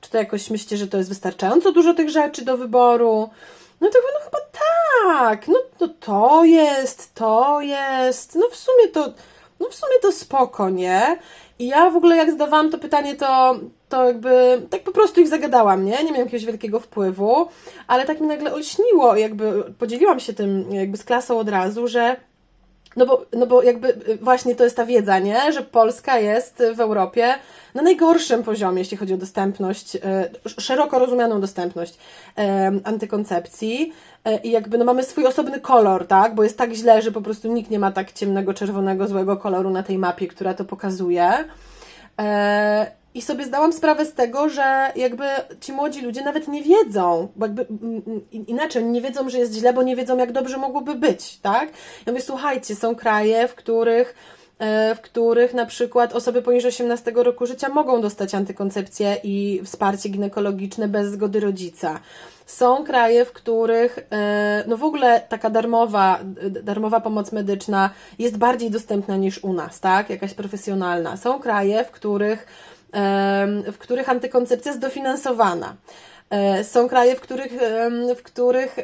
[0.00, 3.30] czy to jakoś myślicie, że to jest wystarczająco dużo tych rzeczy do wyboru?
[3.80, 9.12] No to no chyba tak, no, no to jest, to jest, no w sumie to,
[9.60, 11.18] no w sumie to spoko, nie?
[11.58, 13.56] I ja w ogóle jak zdawałam to pytanie, to,
[13.88, 15.92] to jakby tak po prostu ich zagadałam, nie?
[15.92, 17.48] Nie miałam jakiegoś wielkiego wpływu,
[17.86, 22.16] ale tak mi nagle olśniło, jakby podzieliłam się tym jakby z klasą od razu, że
[22.96, 25.52] no bo, no bo jakby y, właśnie to jest ta wiedza, nie?
[25.52, 27.34] Że Polska jest w Europie
[27.74, 30.00] na najgorszym poziomie, jeśli chodzi o dostępność, y,
[30.60, 31.98] szeroko rozumianą dostępność
[32.84, 33.92] antykoncepcji.
[34.28, 36.34] Y, I jakby no mamy swój osobny kolor, tak?
[36.34, 39.70] Bo jest tak źle, że po prostu nikt nie ma tak ciemnego, czerwonego, złego koloru
[39.70, 41.44] na tej mapie, która to pokazuje.
[43.14, 45.24] I sobie zdałam sprawę z tego, że jakby
[45.60, 47.66] ci młodzi ludzie nawet nie wiedzą, bo jakby
[48.32, 51.68] inaczej, nie wiedzą, że jest źle, bo nie wiedzą, jak dobrze mogłoby być, tak?
[52.06, 54.14] Ja mówię, słuchajcie, są kraje, w których
[54.58, 60.08] e, w których na przykład osoby poniżej 18 roku życia mogą dostać antykoncepcję i wsparcie
[60.08, 62.00] ginekologiczne bez zgody rodzica.
[62.46, 66.18] Są kraje, w których e, no w ogóle taka darmowa,
[66.62, 70.10] darmowa pomoc medyczna jest bardziej dostępna niż u nas, tak?
[70.10, 71.16] Jakaś profesjonalna.
[71.16, 72.46] Są kraje, w których,
[73.72, 75.76] w których antykoncepcja jest dofinansowana.
[76.30, 77.52] E, są kraje, w których,
[78.16, 78.76] w których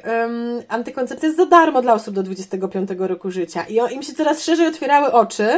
[0.68, 3.64] antykoncepcja jest za darmo dla osób do 25 roku życia.
[3.68, 5.48] I im się coraz szerzej otwierały oczy,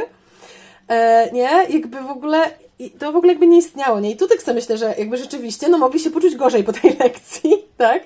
[0.88, 1.50] e, nie?
[1.68, 2.50] Jakby w ogóle
[2.98, 4.10] to w ogóle jakby nie istniało, nie?
[4.10, 7.64] I tutaj sobie myślę, że jakby rzeczywiście, no mogli się poczuć gorzej po tej lekcji,
[7.76, 8.02] tak?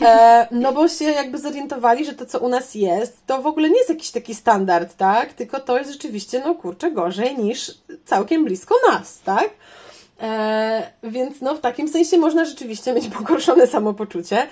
[0.00, 3.70] E, no bo się jakby zorientowali, że to, co u nas jest, to w ogóle
[3.70, 5.32] nie jest jakiś taki standard, tak?
[5.32, 9.50] Tylko to jest rzeczywiście, no kurczę, gorzej niż całkiem blisko nas, tak?
[10.20, 14.46] E, więc no w takim sensie można rzeczywiście mieć pogorszone samopoczucie.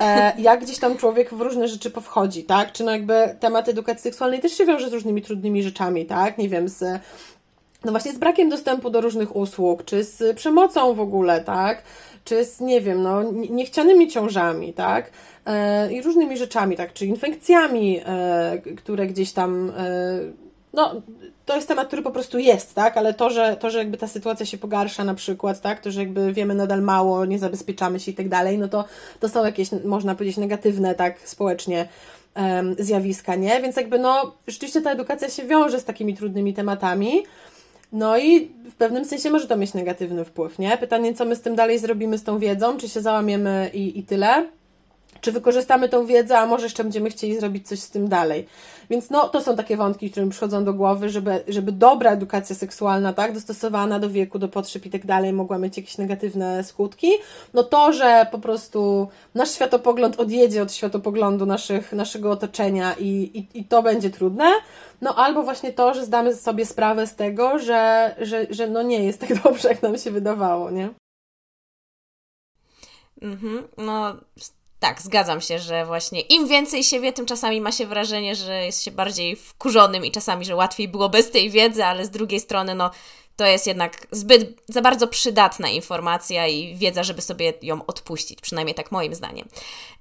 [0.00, 2.72] E, jak gdzieś tam człowiek w różne rzeczy powchodzi, tak?
[2.72, 6.38] Czy no jakby temat edukacji seksualnej też się wiąże z różnymi trudnymi rzeczami, tak?
[6.38, 7.00] Nie wiem, z
[7.84, 11.82] no właśnie z brakiem dostępu do różnych usług, czy z przemocą w ogóle, tak?
[12.24, 15.10] Czy z, nie wiem, no, niechcianymi ciążami, tak?
[15.46, 16.92] E, I różnymi rzeczami, tak?
[16.92, 19.82] Czy infekcjami, e, które gdzieś tam, e,
[20.72, 21.02] no,
[21.46, 22.96] to jest temat, który po prostu jest, tak?
[22.96, 25.80] Ale to, że, to, że jakby ta sytuacja się pogarsza na przykład, tak?
[25.80, 28.84] To, że jakby wiemy nadal mało, nie zabezpieczamy się i tak dalej, no to,
[29.20, 31.28] to są jakieś, można powiedzieć, negatywne, tak?
[31.28, 31.88] Społecznie
[32.78, 33.62] zjawiska, nie?
[33.62, 37.22] Więc jakby no, rzeczywiście ta edukacja się wiąże z takimi trudnymi tematami,
[37.92, 40.78] no i w pewnym sensie może to mieć negatywny wpływ, nie?
[40.78, 44.02] Pytanie, co my z tym dalej zrobimy z tą wiedzą, czy się załamiemy i, i
[44.02, 44.48] tyle.
[45.20, 48.46] Czy wykorzystamy tą wiedzę, a może jeszcze będziemy chcieli zrobić coś z tym dalej.
[48.90, 52.56] Więc no, to są takie wątki, które mi przychodzą do głowy, żeby, żeby dobra edukacja
[52.56, 57.10] seksualna, tak, dostosowana do wieku, do potrzeb i tak dalej, mogła mieć jakieś negatywne skutki.
[57.54, 63.58] No to, że po prostu nasz światopogląd odjedzie od światopoglądu naszych, naszego otoczenia i, i,
[63.60, 64.52] i to będzie trudne,
[65.00, 69.04] no albo właśnie to, że zdamy sobie sprawę z tego, że, że, że no nie
[69.04, 70.88] jest tak dobrze, jak nam się wydawało, nie?
[73.22, 74.16] Mhm, no
[74.80, 78.64] tak, zgadzam się, że właśnie im więcej się wie, tym czasami ma się wrażenie, że
[78.64, 82.40] jest się bardziej wkurzonym i czasami, że łatwiej było bez tej wiedzy, ale z drugiej
[82.40, 82.90] strony, no
[83.38, 88.74] to jest jednak zbyt za bardzo przydatna informacja i wiedza, żeby sobie ją odpuścić, przynajmniej
[88.74, 89.48] tak moim zdaniem.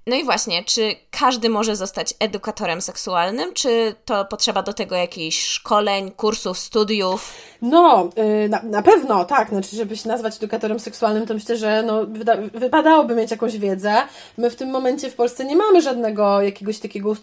[0.08, 5.44] No i właśnie, czy każdy może zostać edukatorem seksualnym, czy to potrzeba do tego jakichś
[5.44, 7.34] szkoleń, kursów, studiów?
[7.62, 9.50] No, yy, na, na pewno, tak.
[9.50, 12.06] Znaczy, żeby się nazwać edukatorem seksualnym, to myślę, że no,
[12.54, 13.94] wypadałoby mieć jakąś wiedzę.
[14.38, 17.16] My w tym momencie w Polsce nie mamy żadnego jakiegoś takiego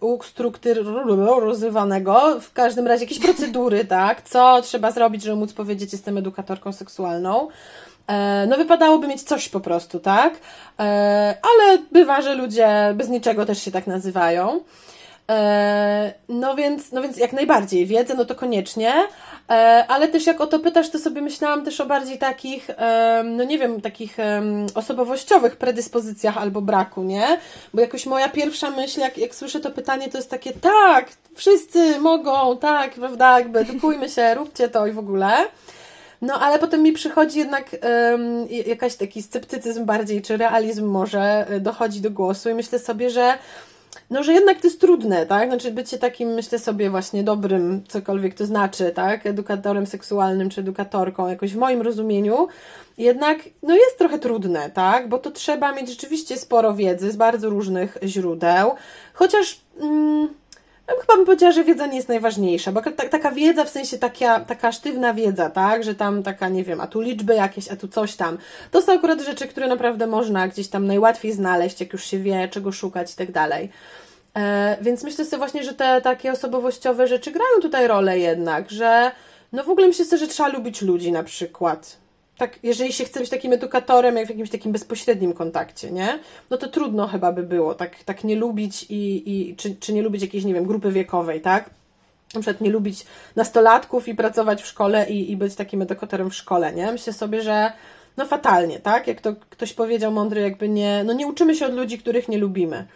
[0.00, 4.22] ustrukturyzowanego, w każdym razie jakieś procedury, tak?
[4.22, 7.48] Co trzeba zrobić, żeby móc powiedzieć, jestem edukatorką seksualną.
[8.08, 10.34] E, no wypadałoby mieć coś po prostu, tak?
[10.78, 14.60] E, ale bywa, że ludzie bez niczego też się tak nazywają.
[15.30, 18.92] E, no więc, no więc jak najbardziej, wiedzę, no to koniecznie,
[19.88, 22.68] ale też jak o to pytasz, to sobie myślałam też o bardziej takich,
[23.24, 24.16] no nie wiem, takich
[24.74, 27.38] osobowościowych predyspozycjach albo braku, nie?
[27.74, 32.00] Bo jakoś moja pierwsza myśl, jak, jak słyszę to pytanie, to jest takie, tak, wszyscy
[32.00, 35.32] mogą, tak, prawda, jakby edukujmy się, róbcie to i w ogóle.
[36.22, 37.76] No ale potem mi przychodzi jednak
[38.10, 43.10] um, jakaś taki sceptycyzm bardziej, czy realizm może e, dochodzi do głosu i myślę sobie,
[43.10, 43.38] że
[44.10, 45.48] no, że jednak to jest trudne, tak?
[45.48, 49.26] Znaczy bycie takim, myślę sobie, właśnie dobrym, cokolwiek to znaczy, tak?
[49.26, 52.48] Edukatorem seksualnym czy edukatorką, jakoś w moim rozumieniu,
[52.98, 55.08] jednak no jest trochę trudne, tak?
[55.08, 58.74] Bo to trzeba mieć rzeczywiście sporo wiedzy z bardzo różnych źródeł,
[59.14, 59.60] chociaż...
[59.80, 60.28] Mm,
[60.88, 63.98] ja chyba bym powiedziała, że wiedza nie jest najważniejsza, bo ta, taka wiedza, w sensie
[63.98, 67.76] taka, taka sztywna wiedza, tak, że tam taka, nie wiem, a tu liczby jakieś, a
[67.76, 68.38] tu coś tam.
[68.70, 72.48] To są akurat rzeczy, które naprawdę można gdzieś tam najłatwiej znaleźć, jak już się wie,
[72.48, 73.70] czego szukać i tak dalej.
[74.36, 79.10] E, więc myślę sobie właśnie, że te takie osobowościowe rzeczy grają tutaj rolę jednak, że
[79.52, 81.96] no w ogóle myślę że trzeba lubić ludzi na przykład
[82.38, 86.18] tak, jeżeli się chce być takim edukatorem, jak w jakimś takim bezpośrednim kontakcie, nie?
[86.50, 90.02] No to trudno chyba by było tak, tak nie lubić i, i czy, czy nie
[90.02, 91.70] lubić jakiejś, nie wiem, grupy wiekowej, tak?
[92.34, 96.34] Na przykład nie lubić nastolatków i pracować w szkole i, i być takim edukatorem w
[96.34, 96.92] szkole, nie?
[96.92, 97.72] Myślę sobie, że
[98.16, 99.06] no fatalnie, tak?
[99.06, 102.38] Jak to ktoś powiedział mądry, jakby nie, no nie uczymy się od ludzi, których nie
[102.38, 102.86] lubimy.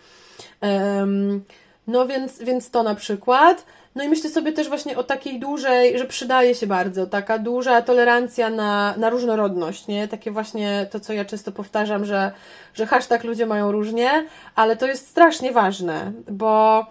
[0.60, 1.44] Um,
[1.86, 3.64] no więc, więc to na przykład.
[3.94, 7.82] No i myślę sobie też właśnie o takiej dużej, że przydaje się bardzo, taka duża
[7.82, 10.08] tolerancja na, na różnorodność, nie?
[10.08, 12.32] Takie właśnie to, co ja często powtarzam, że,
[12.74, 16.86] że hashtag ludzie mają różnie, ale to jest strasznie ważne, bo,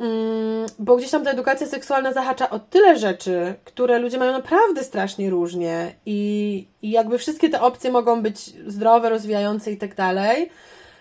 [0.00, 4.84] mm, bo gdzieś tam ta edukacja seksualna zahacza o tyle rzeczy, które ludzie mają naprawdę
[4.84, 10.50] strasznie różnie i, i jakby wszystkie te opcje mogą być zdrowe, rozwijające i tak dalej,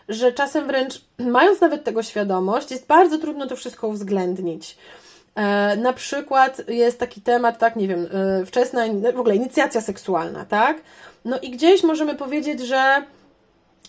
[0.10, 4.78] że czasem wręcz, mając nawet tego świadomość, jest bardzo trudno to wszystko uwzględnić.
[5.38, 8.08] E, na przykład jest taki temat, tak, nie wiem,
[8.42, 8.82] e, wczesna,
[9.14, 10.78] w ogóle inicjacja seksualna, tak?
[11.26, 13.04] No i gdzieś możemy powiedzieć, że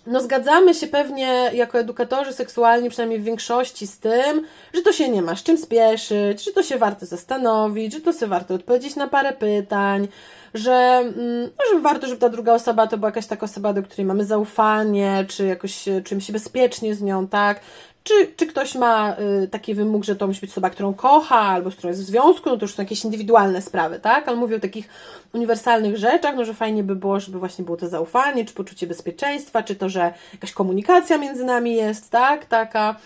[0.06, 5.08] no zgadzamy się pewnie jako edukatorzy seksualni, przynajmniej w większości z tym, że to się
[5.08, 8.96] nie ma z czym spieszyć, że to się warto zastanowić, że to się warto odpowiedzieć
[8.96, 10.08] na parę pytań,
[10.54, 13.82] że, mm, no, że warto, żeby ta druga osoba to była jakaś taka osoba, do
[13.82, 17.61] której mamy zaufanie, czy jakoś czymś się bezpiecznie z nią, tak?
[18.09, 21.71] Czy, czy ktoś ma y, taki wymóg, że to musi być osoba, którą kocha, albo
[21.71, 24.29] z którą jest w związku, no to już są jakieś indywidualne sprawy, tak?
[24.29, 24.88] Ale mówię o takich
[25.33, 29.62] uniwersalnych rzeczach, no że fajnie by było, żeby właśnie było to zaufanie, czy poczucie bezpieczeństwa,
[29.62, 32.44] czy to, że jakaś komunikacja między nami jest, tak?
[32.47, 32.97] Taka.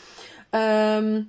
[0.52, 1.26] Um,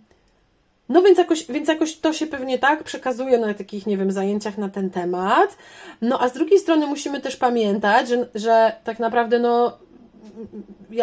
[0.89, 4.57] no więc jakoś, więc jakoś to się pewnie tak przekazuje na takich, nie wiem, zajęciach
[4.57, 5.57] na ten temat.
[6.01, 9.77] No a z drugiej strony musimy też pamiętać, że, że tak naprawdę no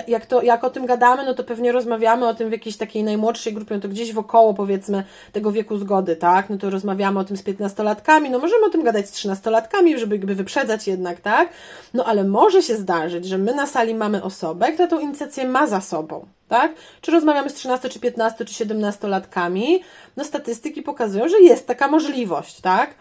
[0.08, 3.04] jak, to, jak o tym gadamy, no to pewnie rozmawiamy o tym w jakiejś takiej
[3.04, 6.50] najmłodszej grupie, no to gdzieś wokoło powiedzmy tego wieku zgody, tak?
[6.50, 10.16] No to rozmawiamy o tym z piętnastolatkami, no możemy o tym gadać z trzynastolatkami, żeby
[10.16, 11.48] jakby wyprzedzać jednak, tak?
[11.94, 15.66] No ale może się zdarzyć, że my na sali mamy osobę, która tą inicjację ma
[15.66, 16.72] za sobą, tak?
[17.00, 19.82] Czy rozmawiamy z 13, czy 15, czy 17 latkami,
[20.16, 22.94] no statystyki pokazują, że jest taka możliwość, tak?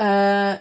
[0.00, 0.58] E,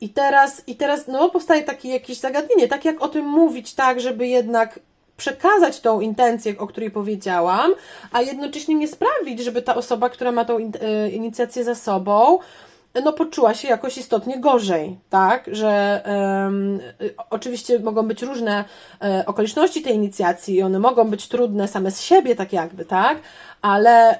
[0.00, 4.00] i teraz, I teraz no, powstaje takie jakieś zagadnienie, tak jak o tym mówić, tak,
[4.00, 4.80] żeby jednak
[5.16, 7.74] przekazać tą intencję, o której powiedziałam,
[8.12, 12.38] a jednocześnie nie sprawić, żeby ta osoba, która ma tą e, inicjację za sobą,
[13.04, 15.44] no, poczuła się jakoś istotnie gorzej, tak?
[15.52, 16.80] Że um,
[17.30, 18.64] oczywiście mogą być różne
[19.00, 23.18] um, okoliczności tej inicjacji i one mogą być trudne same z siebie, tak jakby, tak?
[23.62, 24.18] Ale,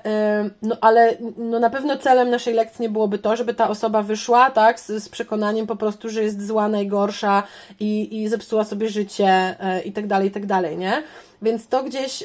[0.63, 4.51] no, ale no, na pewno celem naszej lekcji nie byłoby to, żeby ta osoba wyszła,
[4.51, 4.81] tak?
[4.81, 7.43] Z, z przekonaniem po prostu, że jest zła, najgorsza
[7.81, 11.03] i, i zepsuła sobie życie um, i tak dalej, i tak dalej, nie?
[11.43, 12.25] Więc to gdzieś.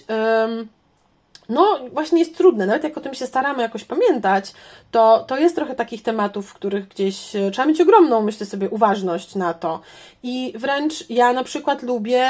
[1.50, 4.54] No właśnie jest trudne, nawet jak o tym się staramy jakoś pamiętać,
[4.92, 8.70] to, to jest trochę takich tematów, w których gdzieś e, trzeba mieć ogromną, myślę sobie,
[8.70, 9.80] uważność na to.
[10.24, 12.30] I wręcz ja na przykład lubię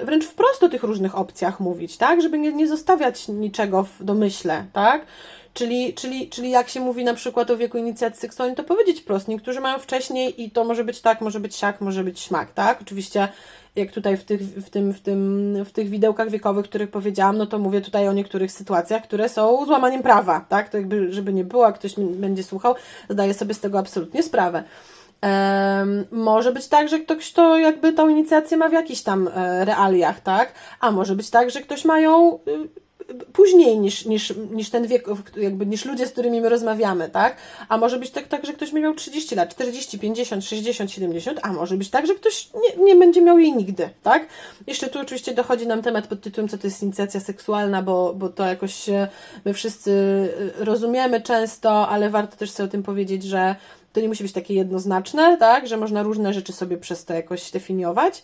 [0.00, 4.04] yy, wręcz wprost o tych różnych opcjach mówić, tak, żeby nie, nie zostawiać niczego w
[4.04, 5.06] domyśle, tak,
[5.54, 9.28] Czyli, czyli, czyli jak się mówi na przykład o wieku inicjacji seksualnej, to powiedzieć wprost.
[9.28, 12.82] Niektórzy mają wcześniej i to może być tak, może być siak, może być śmak, tak?
[12.82, 13.28] Oczywiście
[13.76, 17.46] jak tutaj w tych, w tym, w tym, w tych widełkach wiekowych, których powiedziałam, no
[17.46, 20.68] to mówię tutaj o niektórych sytuacjach, które są złamaniem prawa, tak?
[20.68, 22.74] To jakby, żeby nie było, ktoś będzie słuchał,
[23.08, 24.64] zdaję sobie z tego absolutnie sprawę.
[25.22, 29.64] Um, może być tak, że ktoś to jakby tą inicjację ma w jakichś tam e,
[29.64, 30.52] realiach, tak?
[30.80, 32.83] A może być tak, że ktoś ma ją y,
[33.32, 37.36] później niż, niż, niż ten wiek, jakby niż ludzie, z którymi my rozmawiamy, tak?
[37.68, 41.52] A może być tak, tak, że ktoś miał 30 lat, 40, 50, 60, 70, a
[41.52, 44.26] może być tak, że ktoś nie, nie będzie miał jej nigdy, tak?
[44.66, 48.28] Jeszcze tu oczywiście dochodzi nam temat pod tytułem, co to jest inicjacja seksualna, bo, bo
[48.28, 48.86] to jakoś
[49.44, 49.90] my wszyscy
[50.60, 53.56] y, rozumiemy często, ale warto też sobie o tym powiedzieć, że
[53.94, 55.68] to nie musi być takie jednoznaczne, tak?
[55.68, 58.22] Że można różne rzeczy sobie przez to jakoś definiować.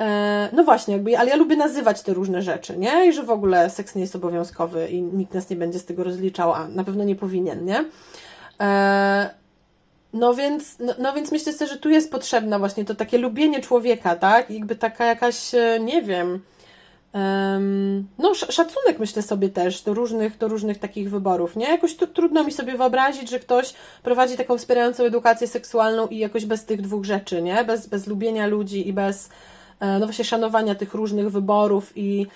[0.00, 3.06] E, no właśnie, jakby, ale ja lubię nazywać te różne rzeczy, nie?
[3.08, 6.04] I że w ogóle seks nie jest obowiązkowy i nikt nas nie będzie z tego
[6.04, 7.84] rozliczał, a na pewno nie powinien, nie?
[8.60, 9.30] E,
[10.12, 13.60] no więc, no, no, więc myślę sobie, że tu jest potrzebne właśnie to takie lubienie
[13.60, 14.50] człowieka, tak?
[14.50, 16.40] I jakby taka jakaś, e, nie wiem,
[18.18, 21.68] no szacunek myślę sobie też do różnych, do różnych takich wyborów, nie?
[21.68, 26.46] Jakoś tu, trudno mi sobie wyobrazić, że ktoś prowadzi taką wspierającą edukację seksualną i jakoś
[26.46, 27.64] bez tych dwóch rzeczy, nie?
[27.64, 29.28] Bez, bez lubienia ludzi i bez
[29.80, 32.26] no właśnie szanowania tych różnych wyborów i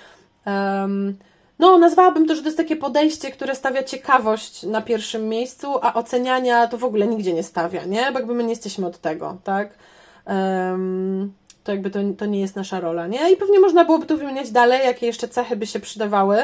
[1.59, 5.95] no nazwałabym to, że to jest takie podejście, które stawia ciekawość na pierwszym miejscu, a
[5.95, 8.13] oceniania to w ogóle nigdzie nie stawia, nie?
[8.13, 9.71] Bo jakby my nie jesteśmy od tego, tak?
[11.65, 13.33] To jakby to, to nie jest nasza rola, nie?
[13.33, 16.39] I pewnie można byłoby tu wymieniać dalej, jakie jeszcze cechy by się przydawały.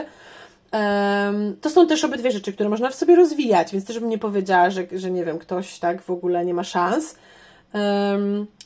[1.61, 4.71] To są też obydwie rzeczy, które można w sobie rozwijać, więc też bym nie powiedziała,
[4.71, 7.17] że, że nie wiem, ktoś tak w ogóle nie ma szans.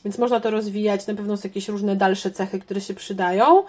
[0.05, 3.63] Więc można to rozwijać, na pewno są jakieś różne dalsze cechy, które się przydają,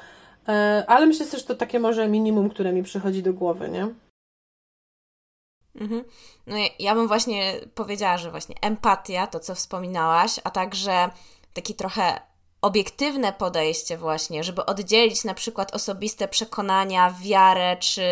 [0.48, 3.88] e, ale myślę że to takie może minimum, które mi przychodzi do głowy, nie?
[5.74, 6.04] Mhm.
[6.46, 11.10] No ja bym właśnie powiedziała, że właśnie empatia, to co wspominałaś, a także
[11.52, 12.20] taki trochę
[12.62, 18.02] obiektywne podejście właśnie, żeby oddzielić na przykład osobiste przekonania, wiarę czy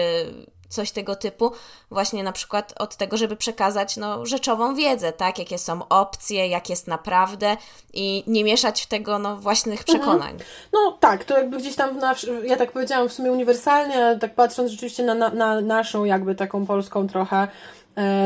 [0.69, 1.53] coś tego typu,
[1.91, 5.39] właśnie na przykład od tego, żeby przekazać no, rzeczową wiedzę, tak?
[5.39, 7.57] Jakie są opcje, jak jest naprawdę
[7.93, 9.99] i nie mieszać w tego no, własnych mhm.
[9.99, 10.31] przekonań.
[10.31, 10.51] Mhm.
[10.73, 12.01] No tak, to jakby gdzieś tam,
[12.45, 16.67] ja tak powiedziałam w sumie uniwersalnie, tak patrząc rzeczywiście na, na, na naszą jakby taką
[16.67, 17.49] polską trochę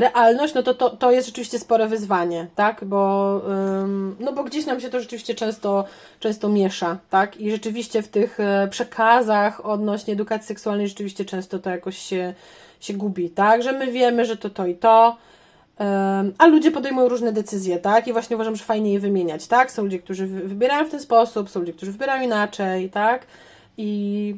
[0.00, 2.85] realność, no to, to, to jest rzeczywiście spore wyzwanie, tak?
[2.85, 3.40] Bo,
[4.20, 5.85] no bo gdzieś nam się to rzeczywiście często,
[6.20, 7.37] często miesza, tak?
[7.37, 12.35] I rzeczywiście w tych e, przekazach odnośnie edukacji seksualnej rzeczywiście często to jakoś się,
[12.80, 13.62] się gubi, tak?
[13.62, 15.16] Że my wiemy, że to to i to,
[16.38, 18.08] a ludzie podejmują różne decyzje, tak?
[18.08, 19.72] I właśnie uważam, że fajnie je wymieniać, tak?
[19.72, 23.26] Są ludzie, którzy wybierają w ten sposób, są ludzie, którzy wybierają inaczej, tak?
[23.76, 24.37] I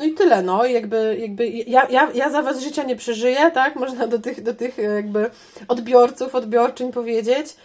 [0.00, 3.76] no i tyle, no, jakby, jakby ja, ja, ja za was życia nie przeżyję, tak?
[3.76, 5.30] Można do tych, do tych jakby
[5.68, 7.56] odbiorców, odbiorczyń powiedzieć,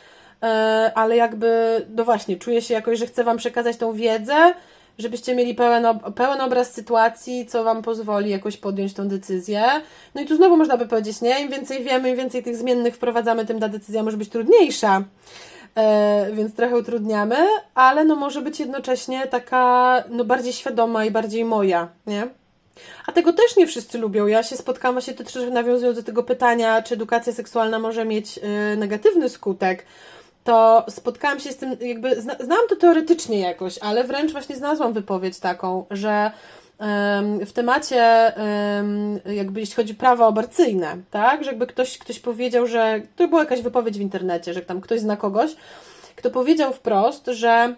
[0.43, 4.53] e, ale jakby, no właśnie, czuję się jakoś, że chcę wam przekazać tą wiedzę,
[4.97, 9.63] żebyście mieli pełen, pełen obraz sytuacji, co wam pozwoli jakoś podjąć tą decyzję.
[10.15, 12.95] No i tu znowu można by powiedzieć, nie, im więcej wiemy, im więcej tych zmiennych
[12.95, 15.03] wprowadzamy, tym ta decyzja może być trudniejsza.
[15.77, 17.35] E, więc trochę utrudniamy,
[17.73, 22.27] ale no może być jednocześnie taka no bardziej świadoma i bardziej moja, nie?
[23.07, 24.27] A tego też nie wszyscy lubią.
[24.27, 28.77] Ja się spotkałam, właśnie to nawiązując do tego pytania, czy edukacja seksualna może mieć y,
[28.77, 29.85] negatywny skutek,
[30.43, 34.93] to spotkałam się z tym, jakby zna, znałam to teoretycznie jakoś, ale wręcz właśnie znalazłam
[34.93, 36.31] wypowiedź taką, że
[37.45, 38.33] w temacie,
[39.25, 43.41] jakby jeśli chodzi o prawa aborcyjne, tak, że jakby ktoś, ktoś powiedział, że to była
[43.41, 45.55] jakaś wypowiedź w internecie, że tam ktoś zna kogoś,
[46.15, 47.75] kto powiedział wprost, że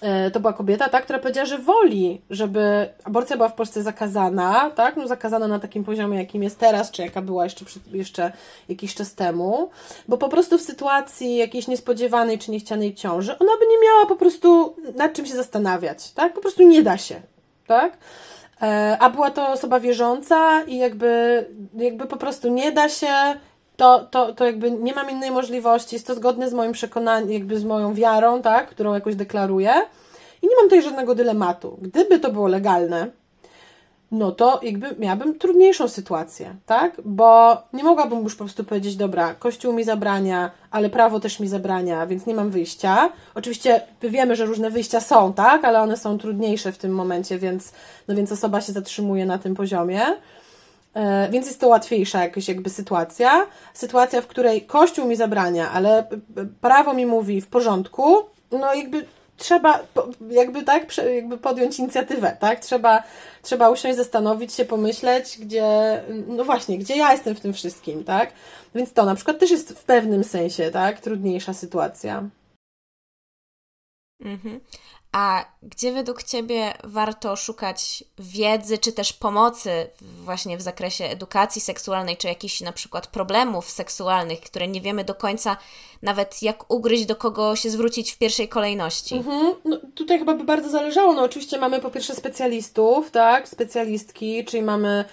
[0.00, 4.70] e, to była kobieta, tak, która powiedziała, że woli, żeby aborcja była w Polsce zakazana,
[4.70, 8.32] tak, no zakazana na takim poziomie, jakim jest teraz, czy jaka była jeszcze, jeszcze
[8.68, 9.70] jakiś czas temu,
[10.08, 14.16] bo po prostu w sytuacji jakiejś niespodziewanej czy niechcianej ciąży, ona by nie miała po
[14.16, 17.20] prostu nad czym się zastanawiać, tak, po prostu nie da się,
[17.70, 17.98] tak?
[18.62, 23.14] E, a była to osoba wierząca i jakby, jakby po prostu nie da się,
[23.76, 27.58] to, to, to jakby nie mam innej możliwości, jest to zgodne z moim przekonaniem, jakby
[27.58, 29.72] z moją wiarą, tak, którą jakoś deklaruję
[30.42, 31.78] i nie mam tutaj żadnego dylematu.
[31.82, 33.10] Gdyby to było legalne,
[34.10, 36.96] no to jakby miałabym trudniejszą sytuację, tak?
[37.04, 41.48] Bo nie mogłabym już po prostu powiedzieć, dobra, Kościół mi zabrania, ale prawo też mi
[41.48, 43.12] zabrania, więc nie mam wyjścia.
[43.34, 45.64] Oczywiście wiemy, że różne wyjścia są, tak?
[45.64, 47.72] Ale one są trudniejsze w tym momencie, więc,
[48.08, 50.02] no więc osoba się zatrzymuje na tym poziomie.
[50.94, 53.46] E, więc jest to łatwiejsza jakaś jakby sytuacja.
[53.74, 56.06] Sytuacja, w której Kościół mi zabrania, ale
[56.60, 58.16] prawo mi mówi w porządku,
[58.50, 59.04] no jakby
[59.40, 59.80] trzeba
[60.30, 62.60] jakby tak, jakby podjąć inicjatywę, tak?
[62.60, 63.02] Trzeba,
[63.42, 65.64] trzeba usiąść, zastanowić się, pomyśleć, gdzie,
[66.26, 68.32] no właśnie, gdzie ja jestem w tym wszystkim, tak?
[68.74, 71.00] Więc to na przykład też jest w pewnym sensie, tak?
[71.00, 72.28] Trudniejsza sytuacja.
[74.20, 74.60] Mhm.
[75.12, 82.16] A gdzie według Ciebie warto szukać wiedzy, czy też pomocy właśnie w zakresie edukacji seksualnej,
[82.16, 85.56] czy jakichś na przykład problemów seksualnych, które nie wiemy do końca
[86.02, 89.16] nawet jak ugryźć, do kogo się zwrócić w pierwszej kolejności?
[89.16, 89.54] Mhm.
[89.64, 91.12] No, tutaj chyba by bardzo zależało.
[91.12, 95.04] No oczywiście mamy po pierwsze specjalistów, tak, specjalistki, czyli mamy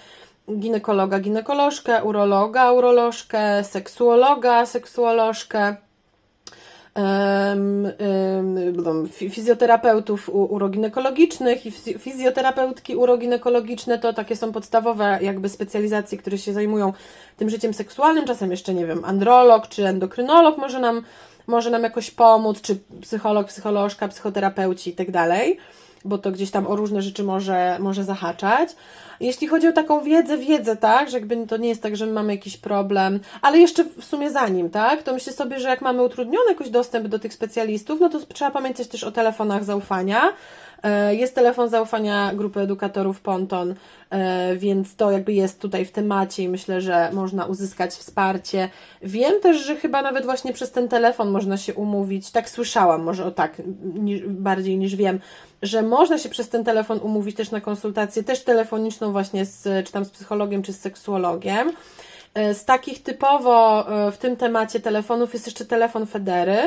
[0.58, 5.76] ginekologa, ginekolożkę, urologa, urolożkę, seksuologa, seksuolożkę
[9.30, 16.92] fizjoterapeutów uroginekologicznych i fizjoterapeutki uroginekologiczne to takie są podstawowe jakby specjalizacje, które się zajmują
[17.36, 21.02] tym życiem seksualnym, czasem jeszcze nie wiem, androlog czy endokrynolog może nam,
[21.46, 25.58] może nam jakoś pomóc, czy psycholog, psycholożka, psychoterapeuci i tak dalej
[26.04, 28.70] bo to gdzieś tam o różne rzeczy może, może zahaczać.
[29.20, 32.12] Jeśli chodzi o taką wiedzę, wiedzę, tak, że jakby to nie jest tak, że my
[32.12, 35.82] mamy jakiś problem, ale jeszcze w sumie za nim, tak, to myślę sobie, że jak
[35.82, 40.32] mamy utrudniony jakoś dostęp do tych specjalistów, no to trzeba pamiętać też o telefonach zaufania,
[41.10, 43.74] jest telefon zaufania grupy edukatorów Ponton,
[44.10, 48.68] e, więc to jakby jest tutaj w temacie i myślę, że można uzyskać wsparcie.
[49.02, 53.24] Wiem też, że chyba nawet właśnie przez ten telefon można się umówić, tak słyszałam, może
[53.24, 53.62] o tak,
[54.26, 55.20] bardziej niż wiem,
[55.62, 59.92] że można się przez ten telefon umówić też na konsultację, też telefoniczną właśnie z, czy
[59.92, 61.72] tam z psychologiem, czy z seksuologiem.
[62.34, 66.58] E, z takich typowo w tym temacie telefonów jest jeszcze telefon Federy,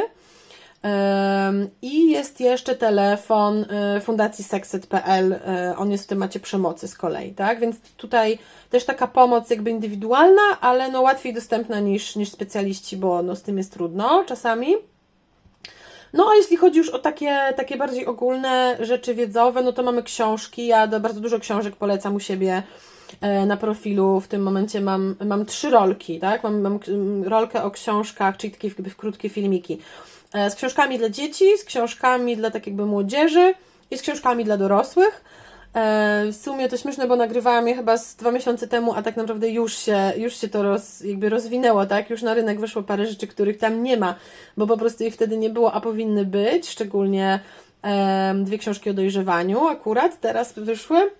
[1.82, 3.66] i jest jeszcze telefon
[3.98, 5.40] y, Fundacji Sexet.pl, y,
[5.78, 7.60] on jest w temacie przemocy z kolei, tak?
[7.60, 13.24] Więc tutaj też taka pomoc jakby indywidualna, ale no łatwiej dostępna niż, niż specjaliści, bo
[13.24, 14.76] no z tym jest trudno czasami.
[16.14, 20.04] No a jeśli chodzi już o takie, takie bardziej ogólne rzeczy wiedzowe, no to mamy
[20.04, 20.68] książki.
[20.68, 22.64] Ja bardzo dużo książek polecam u siebie
[23.22, 24.20] e, na profilu.
[24.20, 26.44] W tym momencie mam, mam trzy rolki, tak?
[26.44, 26.80] Mam, mam
[27.24, 29.78] rolkę o książkach, czyli takie jakby krótkie filmiki
[30.34, 33.54] z książkami dla dzieci, z książkami dla tak jakby młodzieży
[33.92, 35.24] i z książkami dla dorosłych.
[35.74, 39.18] E, w sumie to śmieszne, bo nagrywałam je chyba z dwa miesiące temu, a tak
[39.18, 42.10] naprawdę już się, już się to roz, jakby rozwinęło, tak?
[42.10, 44.16] Już na rynek wyszło parę rzeczy, których tam nie ma,
[44.58, 47.40] bo po prostu ich wtedy nie było, a powinny być, szczególnie
[47.84, 51.12] e, dwie książki o dojrzewaniu akurat teraz wyszły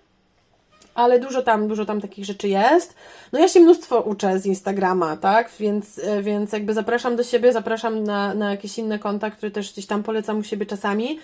[0.94, 2.94] ale dużo tam, dużo tam takich rzeczy jest.
[3.32, 5.50] No ja się mnóstwo uczę z Instagrama, tak?
[5.60, 9.72] Więc, e, więc jakby zapraszam do siebie, zapraszam na, na jakieś inne konta, które też
[9.72, 11.18] gdzieś tam polecam u siebie czasami.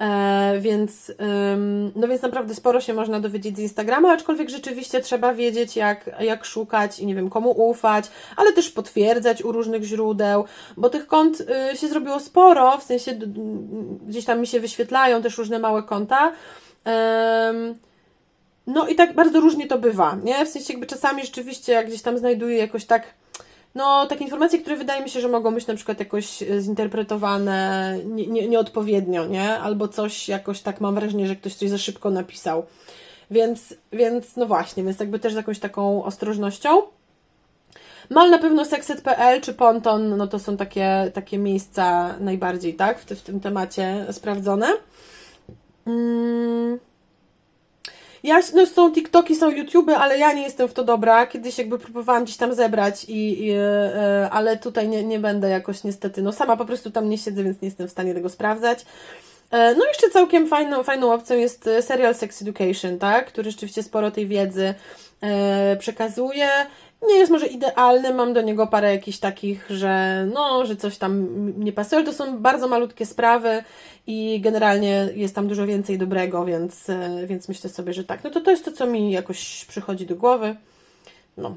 [0.00, 1.12] E, więc,
[1.52, 6.10] ym, no więc naprawdę sporo się można dowiedzieć z Instagrama, aczkolwiek rzeczywiście trzeba wiedzieć, jak,
[6.20, 8.04] jak szukać i nie wiem, komu ufać,
[8.36, 10.44] ale też potwierdzać u różnych źródeł,
[10.76, 13.16] bo tych kont y, się zrobiło sporo, w sensie y,
[14.06, 16.32] gdzieś tam mi się wyświetlają też różne małe konta.
[18.66, 20.46] No i tak bardzo różnie to bywa, nie?
[20.46, 23.14] W sensie jakby czasami rzeczywiście jak gdzieś tam znajduję jakoś tak,
[23.74, 27.98] no takie informacje, które wydaje mi się, że mogą być na przykład jakoś e, zinterpretowane
[28.04, 29.58] nie, nie, nieodpowiednio, nie?
[29.58, 32.66] Albo coś jakoś tak mam wrażenie, że ktoś coś za szybko napisał.
[33.30, 36.82] Więc, więc no właśnie, więc jakby też z jakąś taką ostrożnością.
[38.10, 42.98] No ale na pewno sexet.pl czy Ponton, no to są takie, takie miejsca najbardziej, tak,
[42.98, 44.68] w, w tym temacie sprawdzone.
[45.86, 46.78] Mm.
[48.24, 51.26] Ja, no są TikToki, są YouTube, ale ja nie jestem w to dobra.
[51.26, 55.84] Kiedyś jakby próbowałam gdzieś tam zebrać, i, i e, ale tutaj nie, nie będę jakoś
[55.84, 58.84] niestety, no sama po prostu tam nie siedzę, więc nie jestem w stanie tego sprawdzać.
[59.50, 63.26] E, no jeszcze całkiem fajną, fajną opcją jest e, serial Sex Education, tak?
[63.26, 64.74] który rzeczywiście sporo tej wiedzy
[65.20, 66.48] e, przekazuje
[67.08, 71.26] nie jest może idealny, mam do niego parę jakichś takich, że no, że coś tam
[71.64, 73.64] nie pasuje, ale to są bardzo malutkie sprawy
[74.06, 78.24] i generalnie jest tam dużo więcej dobrego, więc, e, więc myślę sobie, że tak.
[78.24, 80.56] No to to jest to, co mi jakoś przychodzi do głowy.
[81.36, 81.56] No.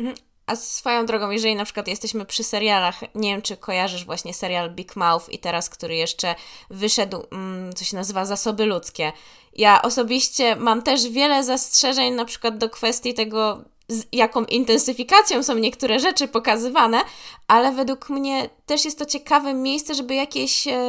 [0.00, 0.16] Mhm.
[0.46, 4.70] A swoją drogą, jeżeli na przykład jesteśmy przy serialach, nie wiem, czy kojarzysz właśnie serial
[4.70, 6.34] Big Mouth i teraz, który jeszcze
[6.70, 9.12] wyszedł, mm, co się nazywa Zasoby Ludzkie.
[9.56, 15.54] Ja osobiście mam też wiele zastrzeżeń na przykład do kwestii tego, z jaką intensyfikacją są
[15.54, 17.00] niektóre rzeczy pokazywane,
[17.48, 20.80] ale według mnie też jest to ciekawe miejsce, żeby jakieś e,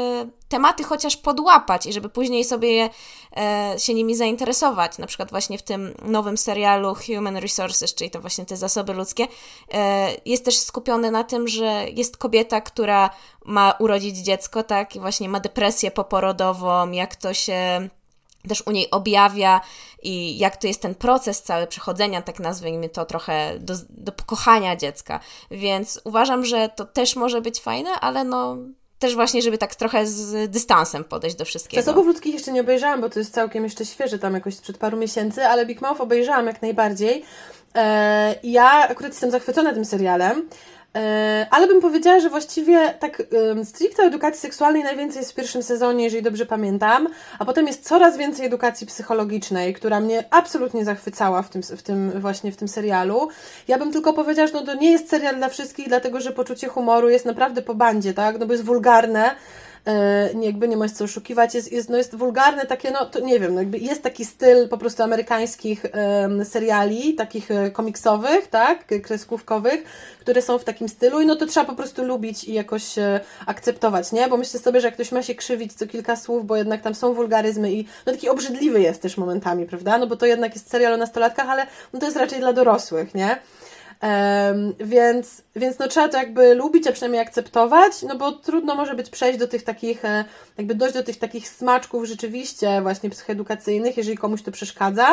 [0.49, 2.89] tematy chociaż podłapać i żeby później sobie
[3.37, 4.97] e, się nimi zainteresować.
[4.97, 9.27] Na przykład właśnie w tym nowym serialu Human Resources, czyli to właśnie te zasoby ludzkie,
[9.73, 13.09] e, jest też skupiony na tym, że jest kobieta, która
[13.45, 17.89] ma urodzić dziecko, tak, i właśnie ma depresję poporodową, jak to się
[18.47, 19.61] też u niej objawia
[20.03, 24.75] i jak to jest ten proces cały przechodzenia, tak nazwijmy to trochę, do, do pokochania
[24.75, 25.19] dziecka.
[25.51, 28.57] Więc uważam, że to też może być fajne, ale no
[28.99, 31.83] też właśnie, żeby tak trochę z dystansem podejść do wszystkiego.
[31.83, 34.97] Zasobów ludzkich jeszcze nie obejrzałam, bo to jest całkiem jeszcze świeże, tam jakoś sprzed paru
[34.97, 37.23] miesięcy, ale Big Mouth obejrzałam jak najbardziej.
[37.73, 40.49] Eee, ja akurat jestem zachwycona tym serialem.
[40.97, 43.23] E, ale bym powiedziała, że właściwie tak
[43.63, 47.07] stricte edukacji seksualnej najwięcej jest w pierwszym sezonie, jeżeli dobrze pamiętam,
[47.39, 52.21] a potem jest coraz więcej edukacji psychologicznej, która mnie absolutnie zachwycała w tym, w tym
[52.21, 53.29] właśnie w tym serialu.
[53.67, 56.67] Ja bym tylko powiedziała, że no to nie jest serial dla wszystkich, dlatego że poczucie
[56.67, 58.39] humoru jest naprawdę po bandzie, tak?
[58.39, 59.35] No bo jest wulgarne,
[59.87, 63.39] E, jakby nie ma co oszukiwać, jest, jest, no jest wulgarne takie, no to nie
[63.39, 65.85] wiem, no jakby jest taki styl po prostu amerykańskich
[66.43, 69.83] seriali, takich e, komiksowych, tak, kreskówkowych,
[70.19, 73.19] które są w takim stylu i no to trzeba po prostu lubić i jakoś e,
[73.45, 74.27] akceptować, nie?
[74.27, 76.95] Bo myślę sobie, że jak ktoś ma się krzywić co kilka słów, bo jednak tam
[76.95, 79.97] są wulgaryzmy i no taki obrzydliwy jest też momentami, prawda?
[79.97, 83.15] No bo to jednak jest serial o nastolatkach, ale no to jest raczej dla dorosłych,
[83.15, 83.37] nie?
[84.01, 88.95] Um, więc, więc no trzeba to jakby lubić, a przynajmniej akceptować, no bo trudno może
[88.95, 90.25] być przejść do tych takich, e,
[90.57, 95.07] jakby dojść do tych takich smaczków rzeczywiście właśnie psychoedukacyjnych, jeżeli komuś to przeszkadza.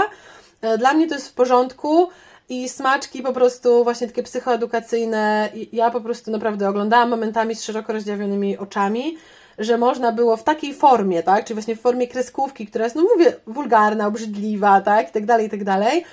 [0.62, 2.08] E, dla mnie to jest w porządku
[2.48, 7.92] i smaczki po prostu właśnie takie psychoedukacyjne, ja po prostu naprawdę oglądałam momentami z szeroko
[7.92, 9.16] rozdziawionymi oczami,
[9.58, 13.02] że można było w takiej formie, tak, czyli właśnie w formie kreskówki, która jest, no
[13.02, 16.04] mówię, wulgarna, obrzydliwa, tak, i tak dalej, i tak dalej,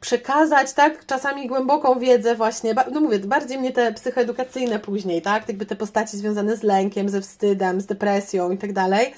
[0.00, 5.66] przekazać, tak, czasami głęboką wiedzę właśnie, no mówię, bardziej mnie te psychoedukacyjne później, tak, jakby
[5.66, 9.14] te postaci związane z lękiem, ze wstydem, z depresją i tak dalej.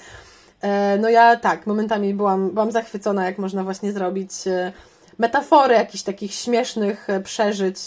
[0.61, 4.73] E, no ja tak, momentami byłam, byłam zachwycona, jak można właśnie zrobić e,
[5.17, 7.77] metafory jakichś takich śmiesznych e, przeżyć,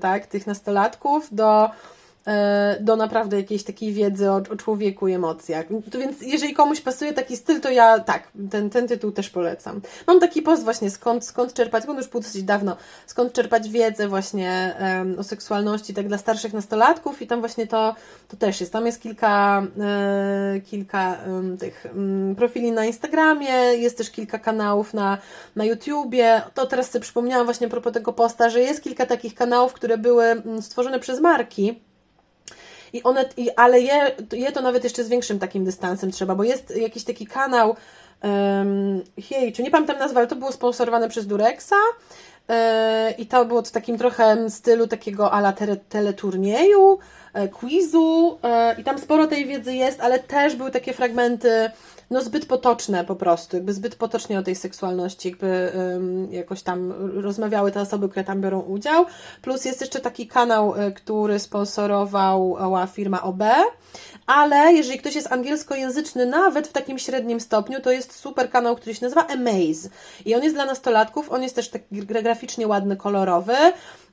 [0.00, 1.70] tak, tych nastolatków do
[2.80, 5.66] do naprawdę jakiejś takiej wiedzy o, o człowieku i emocjach.
[5.90, 9.80] To więc jeżeli komuś pasuje taki styl, to ja tak, ten, ten tytuł też polecam.
[10.06, 14.08] Mam taki post właśnie, skąd, skąd czerpać, on już był dosyć dawno, skąd czerpać wiedzę
[14.08, 17.94] właśnie um, o seksualności tak dla starszych nastolatków i tam właśnie to,
[18.28, 18.72] to też jest.
[18.72, 21.16] Tam jest kilka, e, kilka
[21.60, 25.18] tych um, profili na Instagramie, jest też kilka kanałów na,
[25.56, 26.42] na YouTubie.
[26.54, 29.98] To teraz sobie przypomniałam właśnie a propos tego posta, że jest kilka takich kanałów, które
[29.98, 31.80] były mm, stworzone przez marki,
[32.94, 36.44] i one, i, ale je, je to nawet jeszcze z większym takim dystansem trzeba, bo
[36.44, 37.76] jest jakiś taki kanał,
[38.22, 41.76] um, hej, czy nie pamiętam nazwy, ale to było sponsorowane przez Durexa
[42.48, 42.54] yy,
[43.18, 48.84] i to było w takim trochę stylu takiego ala tele, teleturnieju, yy, quizu yy, i
[48.84, 51.70] tam sporo tej wiedzy jest, ale też były takie fragmenty
[52.10, 56.92] no zbyt potoczne po prostu, jakby zbyt potocznie o tej seksualności, jakby um, jakoś tam
[57.22, 59.06] rozmawiały te osoby, które tam biorą udział.
[59.42, 63.42] Plus jest jeszcze taki kanał, e, który sponsorowała firma OB,
[64.26, 68.94] ale jeżeli ktoś jest angielskojęzyczny, nawet w takim średnim stopniu, to jest super kanał, który
[68.94, 69.88] się nazywa Amaze.
[70.24, 73.54] I on jest dla nastolatków, on jest też taki graficznie ładny, kolorowy.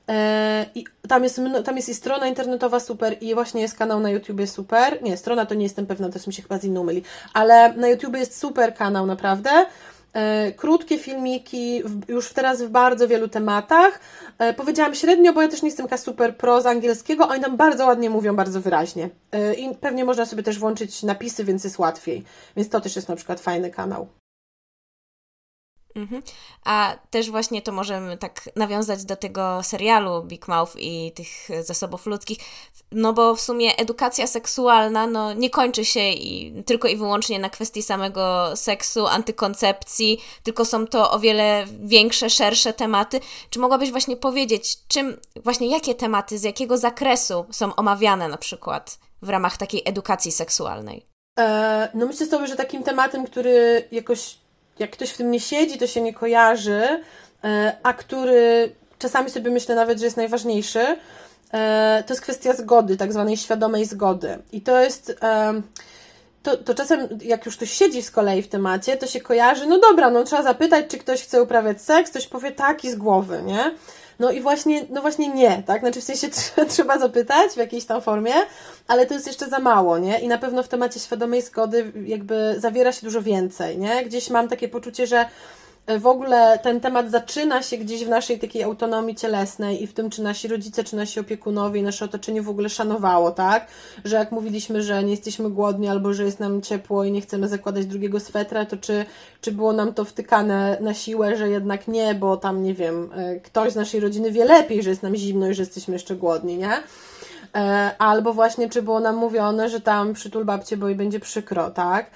[0.08, 4.10] E, I tam jest, tam jest i strona internetowa super i właśnie jest kanał na
[4.10, 5.02] YouTubie super.
[5.02, 7.02] Nie, strona to nie jestem pewna, to mi się chyba z inną myli,
[7.34, 9.50] ale na YouTubie jest super kanał naprawdę.
[10.12, 14.00] E, krótkie filmiki, już teraz w bardzo wielu tematach.
[14.38, 17.56] E, powiedziałam średnio, bo ja też nie jestem taka super pro z angielskiego, oni tam
[17.56, 19.08] bardzo ładnie mówią, bardzo wyraźnie.
[19.58, 22.24] I pewnie można sobie też włączyć napisy, więc jest łatwiej.
[22.56, 24.08] Więc to też jest na przykład fajny kanał.
[25.94, 26.22] Mhm.
[26.64, 32.06] A też właśnie to możemy tak nawiązać do tego serialu Big Mouth i tych zasobów
[32.06, 32.38] ludzkich,
[32.92, 37.50] no bo w sumie edukacja seksualna no, nie kończy się i, tylko i wyłącznie na
[37.50, 43.20] kwestii samego seksu, antykoncepcji, tylko są to o wiele większe, szersze tematy.
[43.50, 48.98] Czy mogłabyś właśnie powiedzieć, czym, właśnie jakie tematy, z jakiego zakresu są omawiane na przykład
[49.22, 51.06] w ramach takiej edukacji seksualnej?
[51.38, 54.41] E, no myślę sobie, że takim tematem, który jakoś
[54.82, 57.02] jak ktoś w tym nie siedzi, to się nie kojarzy,
[57.44, 60.96] e, a który czasami sobie myślę nawet, że jest najważniejszy,
[61.52, 64.38] e, to jest kwestia zgody, tak zwanej świadomej zgody.
[64.52, 65.16] I to jest.
[66.42, 69.78] To, to czasem, jak już ktoś siedzi z kolei w temacie, to się kojarzy, no
[69.78, 73.42] dobra, no trzeba zapytać, czy ktoś chce uprawiać seks, ktoś powie tak i z głowy,
[73.42, 73.74] nie?
[74.22, 75.80] No i właśnie, no właśnie nie, tak?
[75.80, 76.28] Znaczy w sensie
[76.74, 78.34] trzeba zapytać w jakiejś tam formie,
[78.88, 80.18] ale to jest jeszcze za mało, nie?
[80.18, 84.04] I na pewno w temacie świadomej zgody jakby zawiera się dużo więcej, nie?
[84.04, 85.26] Gdzieś mam takie poczucie, że
[85.86, 90.10] w ogóle ten temat zaczyna się gdzieś w naszej takiej autonomii cielesnej i w tym,
[90.10, 93.66] czy nasi rodzice, czy nasi opiekunowie i nasze otoczenie w ogóle szanowało, tak?
[94.04, 97.48] Że jak mówiliśmy, że nie jesteśmy głodni albo że jest nam ciepło i nie chcemy
[97.48, 99.04] zakładać drugiego swetra, to czy,
[99.40, 103.40] czy było nam to wtykane na siłę, że jednak nie, bo tam, nie wiem, e,
[103.40, 106.56] ktoś z naszej rodziny wie lepiej, że jest nam zimno i że jesteśmy jeszcze głodni,
[106.56, 106.72] nie?
[107.56, 111.70] E, albo właśnie, czy było nam mówione, że tam przytul babcie, bo i będzie przykro,
[111.70, 112.06] tak?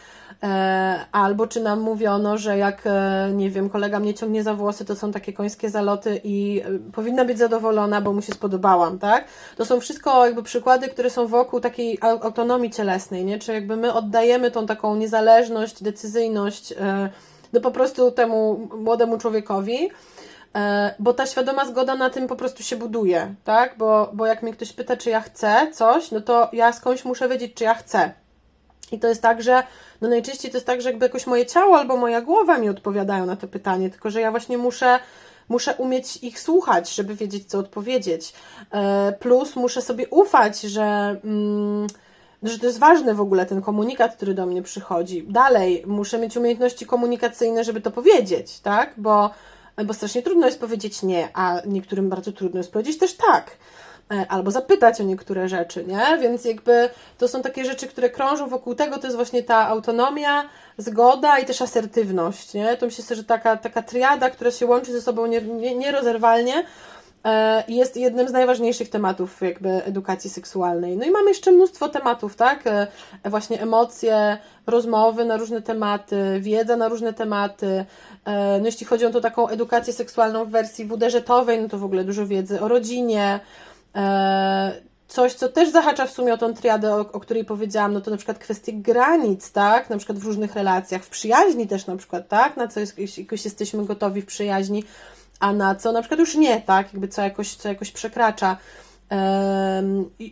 [0.43, 4.85] E, albo czy nam mówiono, że jak, e, nie wiem, kolega mnie ciągnie za włosy,
[4.85, 6.63] to są takie końskie zaloty i
[6.93, 9.25] powinna być zadowolona, bo mu się spodobałam, tak?
[9.57, 13.39] To są wszystko jakby przykłady, które są wokół takiej autonomii cielesnej, nie?
[13.39, 16.75] Czy jakby my oddajemy tą taką niezależność, decyzyjność
[17.53, 19.91] no po prostu temu młodemu człowiekowi,
[20.57, 23.79] E, bo ta świadoma zgoda na tym po prostu się buduje, tak?
[23.79, 27.29] Bo, bo jak mnie ktoś pyta, czy ja chcę coś, no to ja skądś muszę
[27.29, 28.13] wiedzieć, czy ja chcę.
[28.93, 29.63] I to jest tak, że
[30.01, 33.27] no najczęściej to jest tak, że jakby jakoś moje ciało albo moja głowa mi odpowiadają
[33.27, 34.99] na to pytanie, tylko że ja właśnie muszę
[35.49, 38.33] muszę umieć ich słuchać, żeby wiedzieć, co odpowiedzieć.
[38.71, 41.87] E, plus muszę sobie ufać, że, mm,
[42.43, 45.27] że to jest ważny w ogóle ten komunikat, który do mnie przychodzi.
[45.29, 48.95] Dalej, muszę mieć umiejętności komunikacyjne, żeby to powiedzieć, tak?
[48.97, 49.31] Bo
[49.85, 53.51] bo strasznie trudno jest powiedzieć nie, a niektórym bardzo trudno jest powiedzieć też tak.
[54.13, 56.19] E, albo zapytać o niektóre rzeczy, nie?
[56.21, 56.89] Więc jakby
[57.19, 60.49] to są takie rzeczy, które krążą wokół tego, to jest właśnie ta autonomia,
[60.79, 62.77] zgoda i też asertywność, nie?
[62.77, 65.27] To myślę, że taka, taka triada, która się łączy ze sobą
[65.77, 66.65] nierozerwalnie, nie, nie
[67.27, 70.97] E, jest jednym z najważniejszych tematów jakby edukacji seksualnej.
[70.97, 72.67] No i mamy jeszcze mnóstwo tematów, tak?
[72.67, 72.87] E,
[73.25, 77.85] właśnie emocje, rozmowy na różne tematy, wiedza na różne tematy.
[78.61, 82.05] No jeśli chodzi o tą taką edukację seksualną w wersji WDŻ-owej, no to w ogóle
[82.05, 83.41] dużo wiedzy o rodzinie,
[85.09, 88.11] Coś, co też zahacza w sumie o tą triadę, o, o, której powiedziałam, no to
[88.11, 89.91] na przykład kwestie granic, tak?
[89.91, 92.57] Na przykład w różnych relacjach, w przyjaźni też na przykład, tak?
[92.57, 94.85] Na co jakoś jesteśmy gotowi w przyjaźni
[95.41, 96.93] a na co na przykład już nie, tak?
[96.93, 98.57] Jakby co jakoś, co jakoś przekracza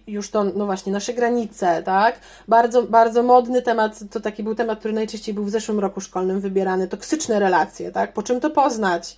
[0.07, 2.19] już to, no właśnie, nasze granice, tak?
[2.49, 6.41] Bardzo, bardzo modny temat, to taki był temat, który najczęściej był w zeszłym roku szkolnym
[6.41, 8.13] wybierany, toksyczne relacje, tak?
[8.13, 9.17] Po czym to poznać?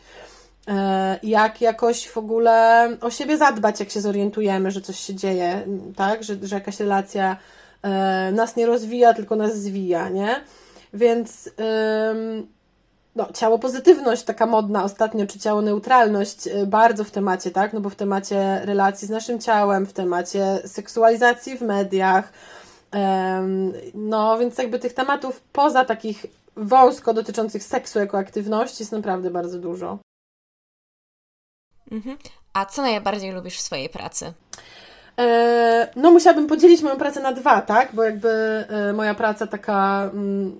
[0.68, 5.66] E, jak jakoś w ogóle o siebie zadbać, jak się zorientujemy, że coś się dzieje,
[5.96, 6.24] tak?
[6.24, 7.36] Że, że jakaś relacja
[7.82, 10.44] e, nas nie rozwija, tylko nas zwija, nie?
[10.94, 11.50] Więc
[13.16, 17.72] no, ciało pozytywność, taka modna ostatnio, czy ciało neutralność, y, bardzo w temacie, tak?
[17.72, 22.32] No bo w temacie relacji z naszym ciałem, w temacie seksualizacji w mediach.
[23.94, 29.58] No, więc jakby tych tematów poza takich wąsko dotyczących seksu jako aktywności jest naprawdę bardzo
[29.58, 29.98] dużo.
[31.92, 32.16] Mhm.
[32.52, 34.32] A co najbardziej lubisz w swojej pracy?
[35.18, 37.88] E, no, musiałabym podzielić moją pracę na dwa, tak?
[37.94, 38.28] Bo jakby
[38.68, 40.56] e, moja praca taka mm,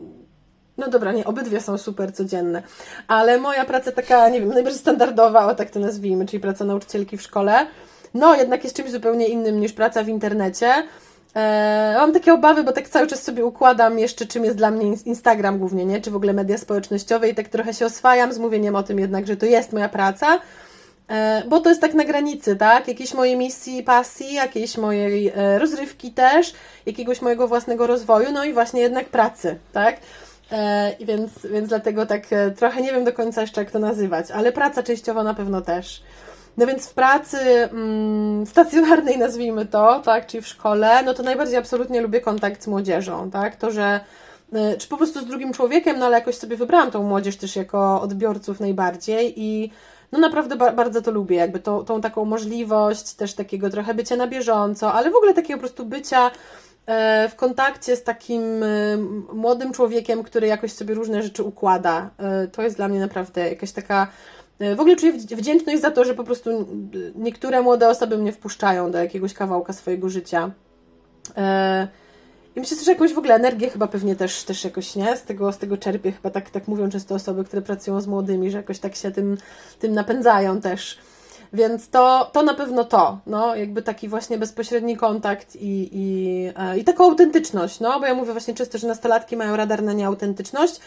[0.78, 2.62] no dobra, nie, obydwie są super codzienne,
[3.08, 7.16] ale moja praca taka, nie wiem, najbardziej standardowa, o tak to nazwijmy, czyli praca nauczycielki
[7.16, 7.66] w szkole,
[8.14, 10.72] no jednak jest czymś zupełnie innym niż praca w internecie.
[11.36, 14.96] E, mam takie obawy, bo tak cały czas sobie układam jeszcze, czym jest dla mnie
[15.04, 16.00] Instagram głównie, nie?
[16.00, 19.26] Czy w ogóle media społecznościowe i tak trochę się oswajam z mówieniem o tym jednak,
[19.26, 20.40] że to jest moja praca,
[21.48, 22.88] bo to jest tak na granicy, tak?
[22.88, 26.52] Jakiejś mojej misji, pasji, jakiejś mojej e, rozrywki też,
[26.86, 29.96] jakiegoś mojego własnego rozwoju, no i właśnie jednak pracy, tak?
[30.52, 34.30] E, więc, więc dlatego tak e, trochę nie wiem do końca jeszcze, jak to nazywać,
[34.30, 36.02] ale praca częściowo na pewno też.
[36.56, 41.56] No więc w pracy mm, stacjonarnej, nazwijmy to, tak, czyli w szkole, no to najbardziej
[41.56, 44.00] absolutnie lubię kontakt z młodzieżą, tak, to, że
[44.52, 47.56] e, czy po prostu z drugim człowiekiem, no ale jakoś sobie wybrałam tą młodzież też
[47.56, 49.70] jako odbiorców najbardziej i
[50.12, 54.16] no naprawdę ba bardzo to lubię, jakby tą, tą taką możliwość też takiego trochę bycia
[54.16, 56.30] na bieżąco, ale w ogóle takiego po prostu bycia
[56.86, 58.66] E, w kontakcie z takim e,
[59.32, 62.10] młodym człowiekiem, który jakoś sobie różne rzeczy układa.
[62.18, 64.06] E, to jest dla mnie naprawdę jakaś taka.
[64.76, 66.66] W ogóle czuję wdzięczność za to, że po prostu
[67.14, 70.50] niektóre młode osoby mnie wpuszczają do jakiegoś kawałka swojego życia.
[72.56, 75.16] I myślę, że jakąś w ogóle energię chyba pewnie też, też jakoś, nie?
[75.16, 76.12] Z tego, z tego czerpię.
[76.12, 79.36] Chyba tak, tak mówią często osoby, które pracują z młodymi, że jakoś tak się tym,
[79.78, 80.98] tym napędzają też.
[81.52, 86.78] Więc to, to na pewno to, no, jakby taki właśnie bezpośredni kontakt i, i, e,
[86.78, 90.80] i taką autentyczność, no, bo ja mówię właśnie często, że nastolatki mają radar na nieautentyczność,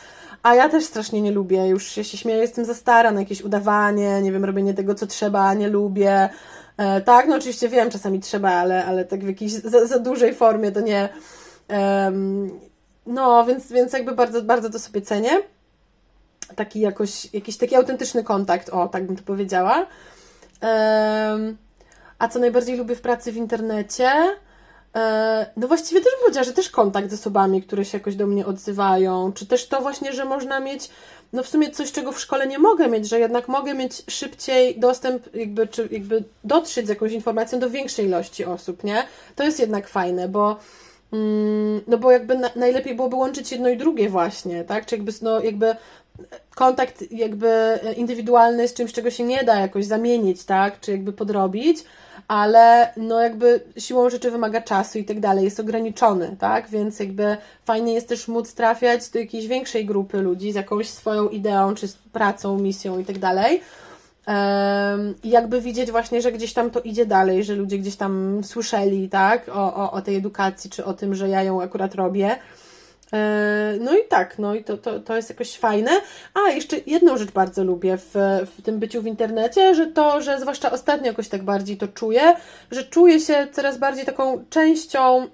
[0.43, 3.41] a ja też strasznie nie lubię, już się, się śmieję, jestem za stara na jakieś
[3.41, 6.29] udawanie, nie wiem, robienie tego, co trzeba, nie lubię,
[6.77, 10.33] e, tak, no oczywiście wiem, czasami trzeba, ale, ale tak w jakiejś za, za dużej
[10.33, 11.09] formie to nie,
[13.05, 15.31] no, więc, więc jakby bardzo, bardzo to sobie cenię,
[16.55, 19.85] taki jakoś, jakiś taki autentyczny kontakt, o, tak bym to powiedziała,
[22.19, 24.11] a co najbardziej lubię w pracy w internecie?
[24.95, 28.45] E, no właściwie też powiedziała, że też kontakt z osobami, które się jakoś do mnie
[28.45, 30.89] odzywają, czy też to właśnie, że można mieć
[31.33, 34.79] no w sumie coś, czego w szkole nie mogę mieć, że jednak mogę mieć szybciej
[34.79, 39.03] dostęp, jakby, czy jakby dotrzeć z jakąś informacją do większej ilości osób, nie?
[39.35, 40.59] To jest jednak fajne, bo
[41.87, 44.85] no bo jakby na, najlepiej byłoby łączyć jedno i drugie właśnie, tak?
[44.85, 45.75] Czy jakby, no jakby
[46.55, 50.79] kontakt jakby indywidualny z czymś, czego się nie da jakoś zamienić, tak?
[50.79, 51.83] Czy jakby podrobić,
[52.27, 56.69] ale no jakby siłą rzeczy wymaga czasu i tak dalej, jest ograniczony, tak?
[56.69, 61.29] Więc jakby fajnie jest też móc trafiać do jakiejś większej grupy ludzi z jakąś swoją
[61.29, 63.61] ideą, czy pracą, misją i tak dalej.
[65.23, 69.09] I jakby widzieć właśnie, że gdzieś tam to idzie dalej, że ludzie gdzieś tam słyszeli,
[69.09, 72.35] tak, o, o, o tej edukacji, czy o tym, że ja ją akurat robię.
[73.79, 75.91] No i tak, no i to, to, to jest jakoś fajne.
[76.33, 78.13] A, jeszcze jedną rzecz bardzo lubię w,
[78.57, 82.35] w tym byciu w internecie, że to, że zwłaszcza ostatnio jakoś tak bardziej to czuję,
[82.71, 85.27] że czuję się coraz bardziej taką częścią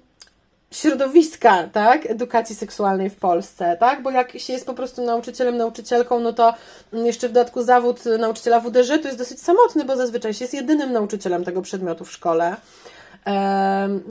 [0.70, 6.20] środowiska, tak, edukacji seksualnej w Polsce, tak, bo jak się jest po prostu nauczycielem, nauczycielką,
[6.20, 6.54] no to
[6.92, 10.92] jeszcze w dodatku zawód nauczyciela WDŻ to jest dosyć samotny, bo zazwyczaj się jest jedynym
[10.92, 12.56] nauczycielem tego przedmiotu w szkole.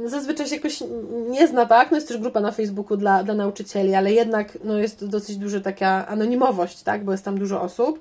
[0.05, 0.83] Zazwyczaj się jakoś
[1.29, 1.91] nie zna, tak?
[1.91, 5.59] No jest też grupa na Facebooku dla, dla nauczycieli, ale jednak no jest dosyć duża
[5.59, 7.03] taka anonimowość, tak?
[7.03, 7.99] Bo jest tam dużo osób.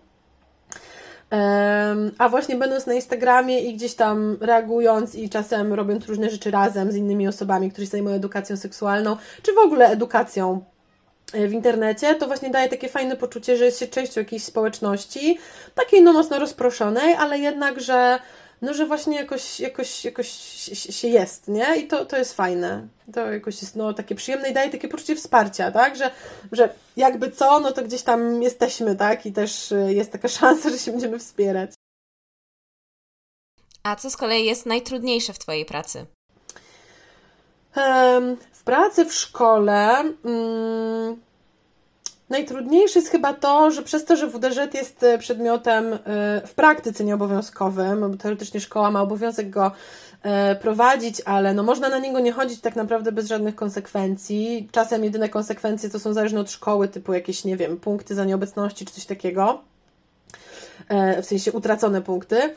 [2.18, 6.92] A właśnie będąc na Instagramie i gdzieś tam reagując i czasem robiąc różne rzeczy razem
[6.92, 10.64] z innymi osobami, którzy się zajmują edukacją seksualną, czy w ogóle edukacją
[11.32, 15.38] e, w internecie, to właśnie daje takie fajne poczucie, że jest się częścią jakiejś społeczności,
[15.74, 18.18] takiej no mocno rozproszonej, ale jednak, że
[18.62, 20.28] no, że właśnie jakoś, jakoś, jakoś
[20.90, 21.76] się jest, nie?
[21.76, 22.88] I to, to jest fajne.
[23.14, 25.96] To jakoś jest no, takie przyjemne i daje takie poczucie wsparcia, tak?
[25.96, 26.10] Że,
[26.52, 29.26] że jakby co, no to gdzieś tam jesteśmy, tak?
[29.26, 31.70] I też y, jest taka szansa, że się będziemy wspierać.
[33.82, 36.06] A co z kolei jest najtrudniejsze w Twojej pracy?
[38.52, 40.00] w pracy w szkole.
[40.24, 41.20] Mm,
[42.34, 45.98] Najtrudniejsze jest chyba to, że przez to, że WDŻ jest e, przedmiotem e,
[46.46, 49.72] w praktyce nieobowiązkowym, bo teoretycznie szkoła ma obowiązek go
[50.22, 54.68] e, prowadzić, ale no można na niego nie chodzić tak naprawdę bez żadnych konsekwencji.
[54.72, 58.84] Czasem jedyne konsekwencje to są zależne od szkoły, typu jakieś, nie wiem, punkty za nieobecności
[58.84, 59.60] czy coś takiego,
[61.22, 62.54] w sensie utracone punkty.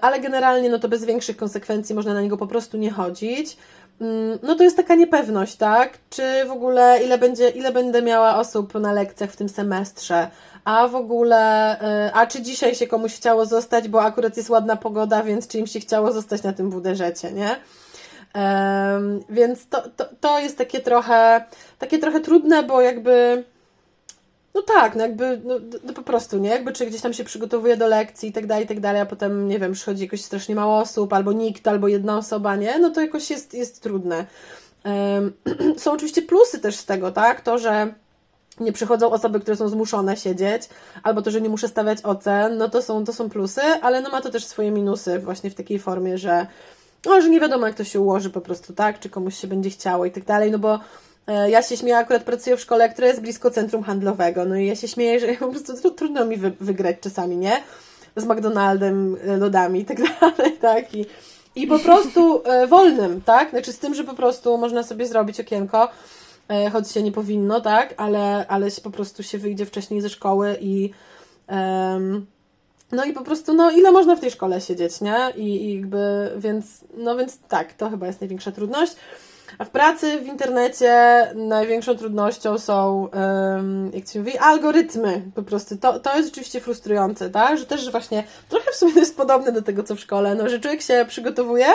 [0.00, 3.56] Ale generalnie no to bez większych konsekwencji można na niego po prostu nie chodzić.
[4.00, 5.98] Mm, no to jest taka niepewność, tak?
[6.10, 10.30] Czy w ogóle ile będzie, ile będę miała osób na lekcjach w tym semestrze?
[10.64, 11.74] A w ogóle,
[12.08, 15.58] y, a czy dzisiaj się komuś chciało zostać, bo akurat jest ładna pogoda, więc czy
[15.58, 17.00] im się chciało zostać na tym WDŻ,
[17.34, 17.56] nie?
[18.34, 21.44] Um, więc to, to, to jest takie trochę,
[21.78, 23.44] takie trochę trudne, bo jakby
[24.54, 26.50] no tak, no jakby, no, no, po prostu, nie?
[26.50, 29.06] Jakby czy gdzieś tam się przygotowuje do lekcji i tak dalej, i tak dalej, a
[29.06, 32.78] potem, nie wiem, przychodzi jakoś strasznie mało osób, albo nikt, albo jedna osoba, nie?
[32.78, 34.26] No to jakoś jest, jest trudne.
[34.84, 35.32] Um,
[35.78, 37.40] są oczywiście plusy też z tego, tak?
[37.40, 37.94] To, że
[38.60, 40.62] nie przychodzą osoby, które są zmuszone siedzieć,
[41.02, 44.10] albo to, że nie muszę stawiać ocen, no to są, to są plusy, ale no
[44.10, 46.46] ma to też swoje minusy właśnie w takiej formie, że
[47.06, 49.00] no, że nie wiadomo, jak to się ułoży po prostu, tak?
[49.00, 50.80] Czy komuś się będzie chciało i tak dalej, no bo
[51.48, 54.44] ja się śmieję, akurat pracuję w szkole, która jest blisko centrum handlowego.
[54.44, 57.62] No i ja się śmieję, że po prostu trudno mi wy, wygrać czasami, nie?
[58.16, 60.94] Z McDonaldem, e, lodami i tak dalej, tak?
[60.94, 61.06] I,
[61.54, 63.50] i po prostu e, wolnym, tak?
[63.50, 65.88] Znaczy z tym, że po prostu można sobie zrobić okienko,
[66.48, 67.94] e, choć się nie powinno, tak?
[67.96, 70.90] Ale, ale po prostu się wyjdzie wcześniej ze szkoły i
[72.92, 75.16] no i po prostu, no ile można w tej szkole siedzieć, nie?
[75.36, 78.92] I, i jakby, więc, no więc tak, to chyba jest największa trudność.
[79.58, 80.92] A w pracy w internecie
[81.34, 83.08] największą trudnością są,
[83.92, 85.22] jak się mówi, algorytmy.
[85.34, 87.58] Po prostu to, to jest oczywiście frustrujące, tak?
[87.58, 90.48] Że też właśnie trochę w sumie to jest podobne do tego, co w szkole, no,
[90.48, 91.66] że człowiek się przygotowuje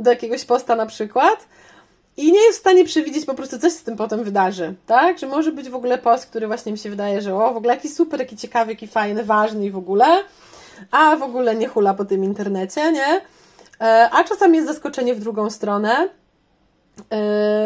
[0.00, 1.46] do jakiegoś posta na przykład
[2.16, 5.18] i nie jest w stanie przewidzieć po prostu, co się z tym potem wydarzy, tak?
[5.18, 7.74] Że może być w ogóle post, który właśnie mi się wydaje, że o, w ogóle
[7.74, 10.06] jaki super, jaki ciekawy, jaki fajny, ważny i w ogóle,
[10.90, 13.20] a w ogóle nie hula po tym internecie, nie?
[13.80, 16.08] E, a czasami jest zaskoczenie w drugą stronę,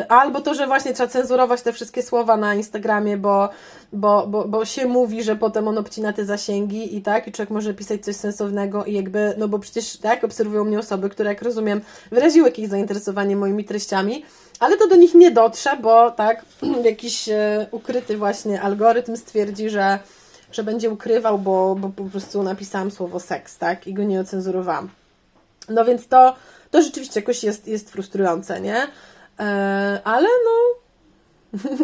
[0.08, 3.48] albo to, że właśnie trzeba cenzurować te wszystkie słowa na Instagramie, bo,
[3.92, 7.50] bo, bo, bo się mówi, że potem on obcina te zasięgi i tak, i człowiek
[7.50, 11.42] może pisać coś sensownego i jakby, no bo przecież tak, obserwują mnie osoby, które jak
[11.42, 14.24] rozumiem wyraziły jakieś zainteresowanie moimi treściami,
[14.60, 16.44] ale to do nich nie dotrze, bo tak,
[16.84, 19.98] jakiś e, ukryty właśnie algorytm stwierdzi, że,
[20.52, 24.88] że będzie ukrywał, bo, bo po prostu napisałam słowo seks, tak, i go nie ocenzurowałam.
[25.68, 26.34] No więc to,
[26.70, 28.86] to rzeczywiście jakoś jest, jest frustrujące, nie?
[29.38, 30.78] E, ale no,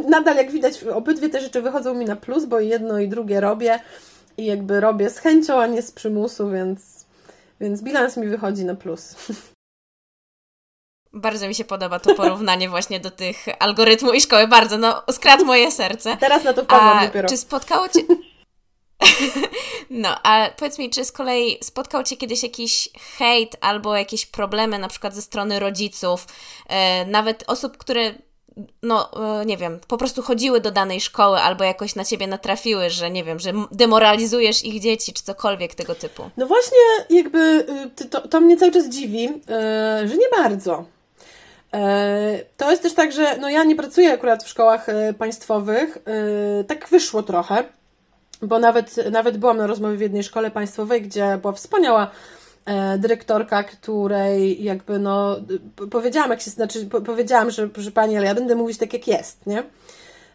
[0.09, 3.81] nadal jak widać, obydwie te rzeczy wychodzą mi na plus, bo jedno i drugie robię
[4.37, 7.07] i jakby robię z chęcią, a nie z przymusu, więc,
[7.61, 9.15] więc bilans mi wychodzi na plus.
[11.13, 14.49] Bardzo mi się podoba to porównanie właśnie do tych algorytmu i szkoły.
[14.49, 16.17] Bardzo, no, skradł moje serce.
[16.17, 17.29] Teraz na to wpadłam dopiero.
[17.29, 18.01] Czy spotkało Cię...
[19.91, 22.89] No, a powiedz mi, czy z kolei spotkał Cię kiedyś jakiś
[23.19, 26.27] hejt albo jakieś problemy na przykład ze strony rodziców,
[26.69, 28.15] e, nawet osób, które
[28.83, 32.91] no, e, nie wiem, po prostu chodziły do danej szkoły albo jakoś na ciebie natrafiły,
[32.91, 36.31] że nie wiem, że demoralizujesz ich dzieci, czy cokolwiek tego typu.
[36.37, 36.79] No właśnie,
[37.11, 37.67] jakby
[38.01, 40.85] y, to, to mnie cały czas dziwi, y, że nie bardzo.
[41.75, 45.99] E, to jest też tak, że no ja nie pracuję akurat w szkołach e, państwowych.
[46.69, 47.65] Tak wyszło trochę,
[48.45, 52.11] bo nawet, nawet byłam na rozmowie w jednej szkole państwowej, gdzie była wspaniała
[52.65, 55.37] E, dyrektorka, której jakby no
[55.91, 59.47] powiedziałam, jak się, znaczy powiedziałam, że proszę Pani, ale ja będę mówić tak jak jest,
[59.47, 59.63] nie?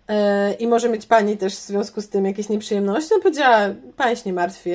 [0.07, 3.10] E, I może mieć Pani też w związku z tym jakieś nieprzyjemności.
[3.16, 3.57] No powiedziała,
[3.97, 4.70] Pani się nie martwi,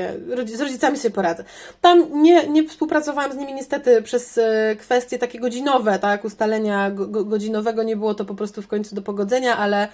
[0.55, 1.45] z rodzicami sobie poradzę.
[1.81, 7.83] Tam nie, nie współpracowałam z nimi niestety przez e, kwestie takie godzinowe, tak, ustalenia godzinowego
[7.83, 9.89] nie było to po prostu w końcu do pogodzenia, ale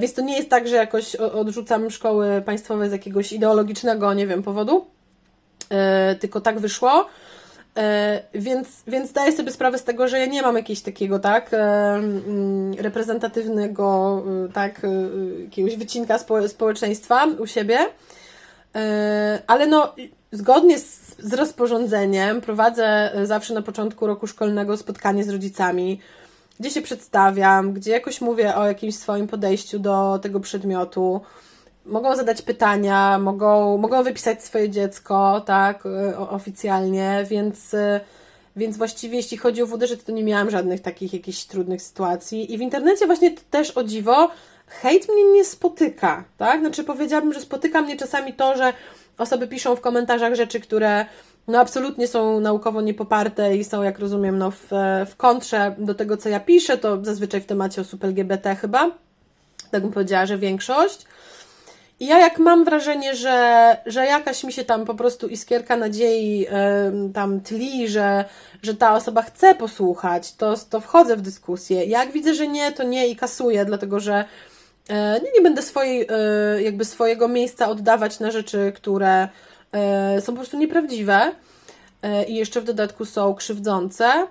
[0.00, 4.42] więc to nie jest tak, że jakoś odrzucam szkoły państwowe z jakiegoś ideologicznego, nie wiem,
[4.42, 4.86] powodu
[5.70, 7.06] E, tylko tak wyszło.
[7.76, 11.54] E, więc, więc zdaję sobie sprawę z tego, że ja nie mam jakiegoś takiego, tak,
[11.54, 11.56] e,
[11.94, 14.22] mm, reprezentatywnego,
[14.54, 14.80] tak,
[15.44, 17.78] jakiegoś wycinka spo, społeczeństwa u siebie.
[19.46, 19.94] Ale no,
[20.32, 26.00] zgodnie z, z rozporządzeniem prowadzę zawsze na początku roku szkolnego spotkanie z rodzicami,
[26.60, 31.20] gdzie się przedstawiam, gdzie jakoś mówię o jakimś swoim podejściu do tego przedmiotu
[31.86, 38.00] mogą zadać pytania, mogą, mogą wypisać swoje dziecko, tak, y, oficjalnie, więc, y,
[38.56, 42.54] więc właściwie jeśli chodzi o WD, to nie miałam żadnych takich jakichś trudnych sytuacji.
[42.54, 44.30] I w internecie właśnie też o dziwo,
[44.66, 46.60] hejt mnie nie spotyka, tak?
[46.60, 48.72] Znaczy powiedziałabym, że spotyka mnie czasami to, że
[49.18, 51.06] osoby piszą w komentarzach rzeczy, które
[51.48, 54.68] no absolutnie są naukowo niepoparte i są, jak rozumiem, no w,
[55.06, 58.90] w kontrze do tego, co ja piszę, to zazwyczaj w temacie osób LGBT chyba,
[59.70, 61.06] tak bym powiedziała, że większość.
[62.00, 66.38] I ja jak mam wrażenie, że, że jakaś mi się tam po prostu iskierka nadziei
[66.38, 66.48] yy,
[67.14, 68.24] tam tli, że,
[68.62, 71.84] że ta osoba chce posłuchać, to, to wchodzę w dyskusję.
[71.84, 74.24] Jak widzę, że nie, to nie i kasuję, dlatego że
[74.88, 75.98] yy, nie, nie będę swojej,
[76.54, 79.28] yy, jakby swojego miejsca oddawać na rzeczy, które
[80.20, 81.32] są po prostu nieprawdziwe
[82.28, 84.26] i jeszcze w dodatku są krzywdzące.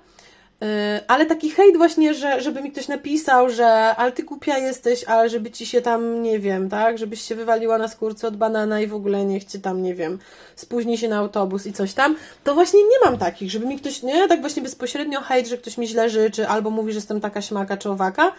[0.64, 0.68] Y,
[1.08, 5.30] ale taki hejt właśnie, że, żeby mi ktoś napisał, że ale ty głupia jesteś, ale
[5.30, 8.88] żeby ci się tam, nie wiem, tak, żebyś się wywaliła na skórce od banana i
[8.88, 10.20] w ogóle niech cię tam, nie wiem,
[10.56, 14.04] spóźni się na autobus i coś tam, to właśnie nie mam takich, żeby mi ktoś,
[14.04, 17.42] nie, tak właśnie bezpośrednio hejt, że ktoś mi źle życzy, albo mówi, że jestem taka
[17.42, 18.32] śmaka czy owaka,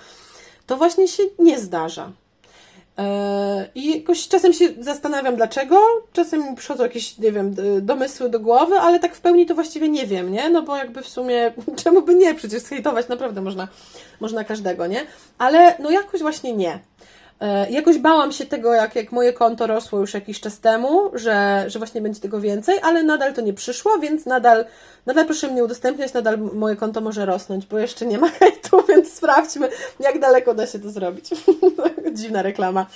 [0.67, 2.13] to właśnie się nie zdarza.
[2.99, 5.81] E, I jakoś czasem się zastanawiam dlaczego,
[6.13, 9.89] czasem mi przychodzą jakieś, nie wiem, domysły do głowy, ale tak w pełni to właściwie
[9.89, 10.51] nie wiem, nie?
[10.51, 12.35] No bo jakby w sumie, czemu by nie?
[12.35, 13.69] Przecież hejtować naprawdę można,
[14.21, 15.07] można każdego, nie?
[15.39, 16.79] Ale no jakoś właśnie nie.
[17.41, 21.65] E, jakoś bałam się tego, jak, jak moje konto rosło już jakiś czas temu, że,
[21.67, 24.65] że właśnie będzie tego więcej, ale nadal to nie przyszło, więc nadal,
[25.07, 29.13] nadal proszę mnie udostępniać, nadal moje konto może rosnąć, bo jeszcze nie ma hejtu, więc
[29.13, 29.69] sprawdźmy,
[30.01, 31.31] jak daleko da się to zrobić.
[32.13, 32.87] Dziwna reklama.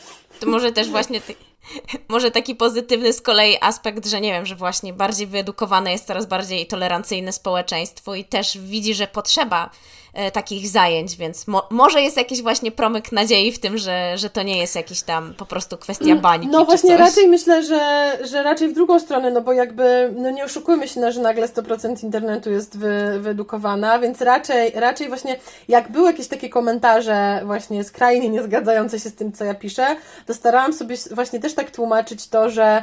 [0.41, 1.35] To może też właśnie ty,
[2.09, 6.27] może taki pozytywny z kolei aspekt, że nie wiem, że właśnie bardziej wyedukowane jest coraz
[6.27, 9.71] bardziej tolerancyjne społeczeństwo i też widzi, że potrzeba
[10.15, 14.31] e, takich zajęć, więc mo może jest jakiś właśnie promyk nadziei w tym, że, że
[14.31, 16.47] to nie jest jakiś tam po prostu kwestia bańki.
[16.47, 20.45] No właśnie, raczej myślę, że, że raczej w drugą stronę, no bo jakby, no nie
[20.45, 25.37] oszukujmy się, no, że nagle 100% internetu jest wy, wyedukowana, więc raczej, raczej właśnie
[25.69, 29.97] jak były jakieś takie komentarze właśnie skrajnie niezgadzające się z tym, co ja piszę,
[30.27, 32.83] to starałam sobie właśnie też tak tłumaczyć to, że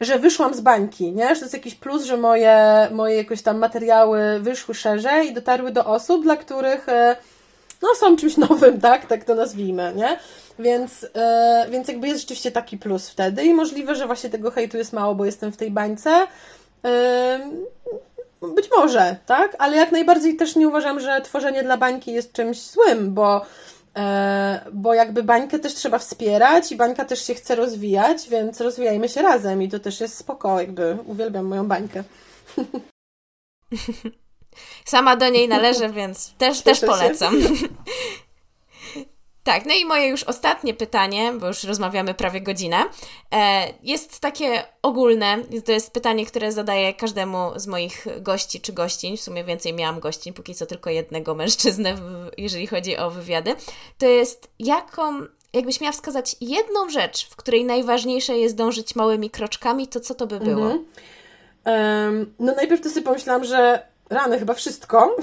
[0.00, 1.28] że wyszłam z bańki, nie?
[1.28, 5.70] Że to jest jakiś plus, że moje, moje jakoś tam materiały wyszły szerzej i dotarły
[5.70, 7.16] do osób, dla których e,
[7.82, 9.06] no, są czymś nowym, tak?
[9.06, 10.18] Tak to nazwijmy, nie?
[10.58, 14.76] Więc, e, więc jakby jest rzeczywiście taki plus wtedy i możliwe, że właśnie tego hejtu
[14.76, 16.26] jest mało, bo jestem w tej bańce.
[16.84, 17.40] E,
[18.42, 19.56] być może, tak?
[19.58, 23.46] Ale jak najbardziej też nie uważam, że tworzenie dla bańki jest czymś złym, bo
[24.72, 29.22] bo jakby bańkę też trzeba wspierać i bańka też się chce rozwijać, więc rozwijajmy się
[29.22, 32.04] razem i to też jest spoko, jakby uwielbiam moją bańkę.
[34.84, 37.34] Sama do niej należę, więc też, też polecam.
[39.48, 42.76] Tak, no i moje już ostatnie pytanie, bo już rozmawiamy prawie godzinę,
[43.32, 45.38] e, jest takie ogólne.
[45.64, 49.16] To jest pytanie, które zadaję każdemu z moich gości czy gościń.
[49.16, 51.94] W sumie więcej miałam gościń, póki co tylko jednego mężczyznę,
[52.38, 53.54] jeżeli chodzi o wywiady.
[53.98, 55.20] To jest jaką,
[55.52, 60.26] jakbyś miała wskazać jedną rzecz, w której najważniejsze jest dążyć małymi kroczkami, to co to
[60.26, 60.72] by było?
[60.72, 60.84] Mhm.
[61.64, 65.10] Um, no najpierw to sobie pomyślałam, że rany chyba wszystko.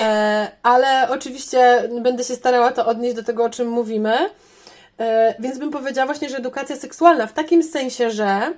[0.00, 4.30] E, ale oczywiście będę się starała to odnieść do tego, o czym mówimy.
[5.00, 8.52] E, więc bym powiedziała właśnie, że edukacja seksualna w takim sensie, że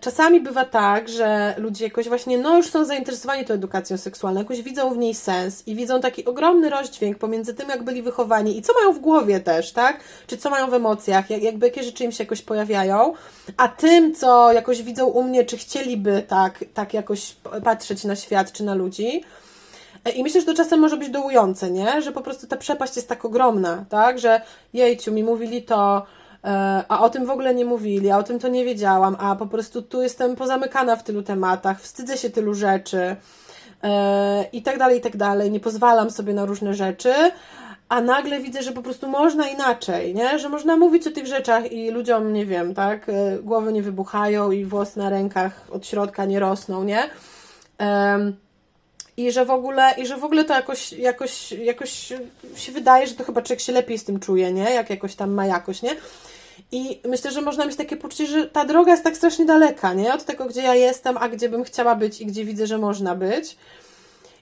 [0.00, 4.62] czasami bywa tak, że ludzie jakoś właśnie, no już są zainteresowani tą edukacją seksualną, jakoś
[4.62, 8.62] widzą w niej sens i widzą taki ogromny rozdźwięk pomiędzy tym, jak byli wychowani i
[8.62, 10.00] co mają w głowie też, tak?
[10.26, 13.12] Czy co mają w emocjach, jak, jakby jakie rzeczy im się jakoś pojawiają,
[13.56, 18.52] a tym, co jakoś widzą u mnie, czy chcieliby tak, tak jakoś patrzeć na świat,
[18.52, 19.22] czy na ludzi,
[20.14, 22.02] i myślę, że to czasem może być dołujące, nie?
[22.02, 24.18] Że po prostu ta przepaść jest tak ogromna, tak?
[24.18, 24.40] Że
[24.72, 26.02] jejciu, mi mówili to, e,
[26.88, 29.46] a o tym w ogóle nie mówili, a o tym to nie wiedziałam, a po
[29.46, 33.16] prostu tu jestem pozamykana w tylu tematach, wstydzę się tylu rzeczy
[33.82, 37.12] e, i tak dalej, i tak dalej, nie pozwalam sobie na różne rzeczy,
[37.88, 40.38] a nagle widzę, że po prostu można inaczej, nie?
[40.38, 43.08] Że można mówić o tych rzeczach i ludziom, nie wiem, tak?
[43.08, 47.10] E, głowy nie wybuchają i włosy na rękach od środka nie rosną, nie?
[49.16, 52.12] I że w ogóle, i że w ogóle to jakoś, jakoś, jakoś
[52.56, 54.70] się wydaje, że to chyba człowiek się lepiej z tym czuje, nie?
[54.74, 55.96] Jak jakoś tam ma jakoś, nie?
[56.72, 60.14] I myślę, że można mieć takie poczucie, że ta droga jest tak strasznie daleka, nie?
[60.14, 63.14] Od tego, gdzie ja jestem, a gdzie bym chciała być i gdzie widzę, że można
[63.14, 63.56] być.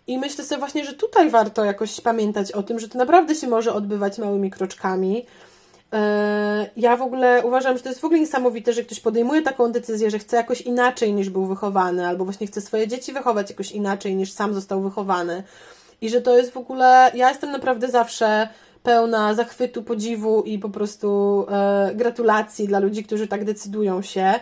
[0.07, 3.49] I myślę sobie właśnie, że tutaj warto jakoś pamiętać o tym, że to naprawdę się
[3.49, 5.27] może odbywać małymi kroczkami,
[5.95, 9.73] E, ja w ogóle uważam, że to jest w ogóle niesamowite, że ktoś podejmuje taką
[9.73, 13.73] decyzję, że chce jakoś inaczej niż był wychowany, albo właśnie chce swoje dzieci wychować jakoś
[13.73, 15.43] inaczej niż sam został wychowany.
[16.01, 17.11] I że to jest w ogóle.
[17.15, 18.49] Ja jestem naprawdę zawsze
[18.85, 24.35] pełna zachwytu, podziwu i po prostu e, gratulacji dla ludzi, którzy tak decydują się.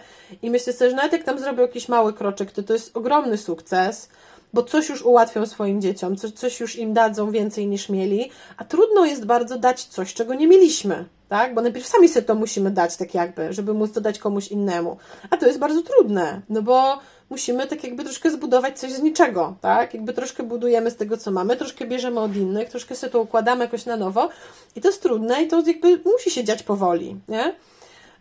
[0.43, 3.37] I myślę sobie, że nawet jak tam zrobią jakiś mały kroczek, to to jest ogromny
[3.37, 4.09] sukces
[4.53, 8.65] bo coś już ułatwią swoim dzieciom, coś, coś już im dadzą więcej niż mieli, a
[8.65, 11.55] trudno jest bardzo dać coś, czego nie mieliśmy, tak?
[11.55, 14.97] Bo najpierw sami sobie to musimy dać, tak jakby, żeby móc to dać komuś innemu.
[15.31, 16.99] A to jest bardzo trudne, no bo
[17.33, 19.95] musimy tak jakby troszkę zbudować coś z niczego, tak?
[19.95, 23.65] Jakby troszkę budujemy z tego, co mamy, troszkę bierzemy od innych, troszkę sobie to układamy
[23.65, 24.29] jakoś na nowo
[24.77, 27.55] i to jest trudne i to jakby musi się dziać powoli, nie?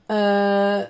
[0.09, 0.85] Eee,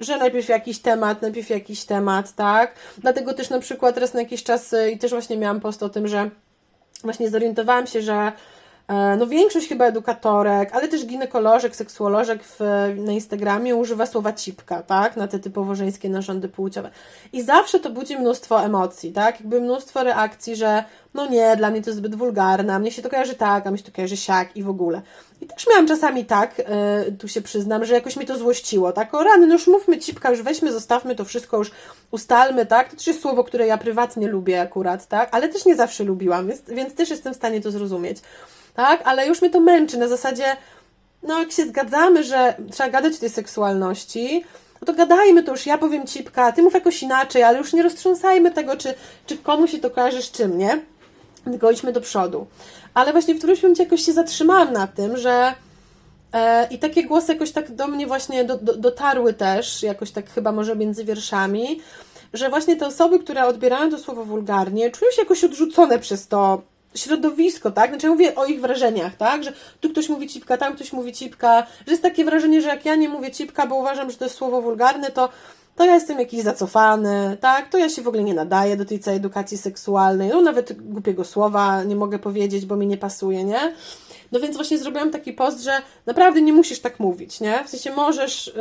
[0.00, 2.74] że najpierw jakiś temat, najpierw jakiś temat, tak?
[2.98, 6.08] Dlatego też na przykład raz na jakiś czas i też właśnie miałam post o tym,
[6.08, 6.30] że
[7.04, 8.32] właśnie zorientowałam się, że E,
[9.18, 12.60] no większość chyba edukatorek, ale też ginekolożek, seksuolożek w,
[12.96, 16.90] na Instagramie używa słowa cipka, tak, na te typowo żeńskie narządy płciowe.
[17.32, 21.82] I zawsze to budzi mnóstwo emocji, tak, jakby mnóstwo reakcji, że no nie, dla mnie
[21.82, 24.16] to jest zbyt wulgarne, a mnie się to kojarzy tak, a mnie się to kojarzy
[24.16, 25.02] siak i w ogóle.
[25.40, 29.14] I też miałam czasami tak, yy, tu się przyznam, że jakoś mi to złościło, tak,
[29.14, 31.70] o rany, no już mówmy cipka, już weźmy, zostawmy to wszystko, już
[32.10, 35.76] ustalmy, tak, to też jest słowo, które ja prywatnie lubię akurat, tak, ale też nie
[35.76, 38.18] zawsze lubiłam, więc, więc też jestem w stanie to zrozumieć
[38.74, 39.02] tak?
[39.04, 40.44] Ale już mnie to męczy na zasadzie,
[41.22, 44.44] no jak się zgadzamy, że trzeba gadać o tej seksualności,
[44.80, 47.82] no to gadajmy to już, ja powiem cipka, ty mów jakoś inaczej, ale już nie
[47.82, 48.94] roztrząsajmy tego, czy,
[49.26, 50.80] czy komu się to kojarzy z czym, nie?
[51.44, 52.46] Tylko idźmy do przodu.
[52.94, 55.54] Ale właśnie w którymś momencie jakoś się zatrzymałam na tym, że
[56.32, 60.30] e, i takie głosy jakoś tak do mnie właśnie do, do, dotarły też, jakoś tak
[60.30, 61.80] chyba może między wierszami,
[62.32, 66.62] że właśnie te osoby, które odbierają to słowo wulgarnie, czują się jakoś odrzucone przez to,
[66.94, 67.90] środowisko, tak?
[67.90, 69.44] Znaczy ja mówię o ich wrażeniach, tak?
[69.44, 72.84] Że tu ktoś mówi cipka, tam ktoś mówi cipka, że jest takie wrażenie, że jak
[72.84, 75.28] ja nie mówię cipka, bo uważam, że to jest słowo wulgarne, to
[75.76, 77.68] to ja jestem jakiś zacofany, tak?
[77.68, 80.28] To ja się w ogóle nie nadaję do tej całej edukacji seksualnej.
[80.28, 83.74] No nawet głupiego słowa nie mogę powiedzieć, bo mi nie pasuje, nie?
[84.32, 85.72] No więc właśnie zrobiłam taki post, że
[86.06, 87.64] naprawdę nie musisz tak mówić, nie?
[87.64, 88.52] W sensie możesz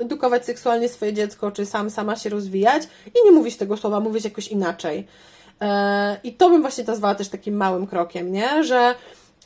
[0.00, 4.24] edukować seksualnie swoje dziecko, czy sam, sama się rozwijać i nie mówić tego słowa, mówić
[4.24, 5.06] jakoś inaczej.
[5.60, 8.64] E, I to bym właśnie nazwała też takim małym krokiem, nie?
[8.64, 8.94] Że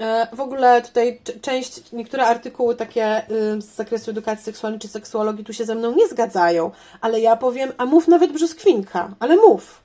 [0.01, 3.23] e, w ogóle tutaj część, niektóre artykuły takie
[3.59, 7.73] z zakresu edukacji seksualnej czy seksuologii tu się ze mną nie zgadzają, ale ja powiem,
[7.77, 9.85] a mów nawet brzoskwinka, ale mów.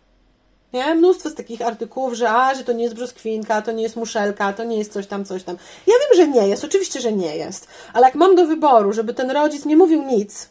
[0.73, 0.95] Nie?
[0.95, 4.53] Mnóstwo z takich artykułów, że a, że to nie jest brzoskwinka, to nie jest muszelka,
[4.53, 5.57] to nie jest coś tam, coś tam.
[5.88, 9.13] Ja wiem, że nie jest, oczywiście, że nie jest, ale jak mam do wyboru, żeby
[9.13, 10.49] ten rodzic nie mówił nic,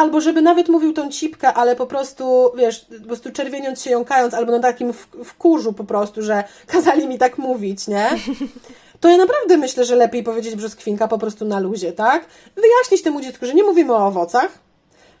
[0.00, 4.34] albo żeby nawet mówił tą cipkę, ale po prostu, wiesz, po prostu czerwieniąc się, jąkając,
[4.34, 4.92] albo na takim
[5.24, 8.10] wkurzu po prostu, że kazali mi tak mówić, nie?
[9.00, 12.24] To ja naprawdę myślę, że lepiej powiedzieć brzoskwinka po prostu na luzie, tak?
[12.56, 14.58] Wyjaśnić temu dziecku, że nie mówimy o owocach,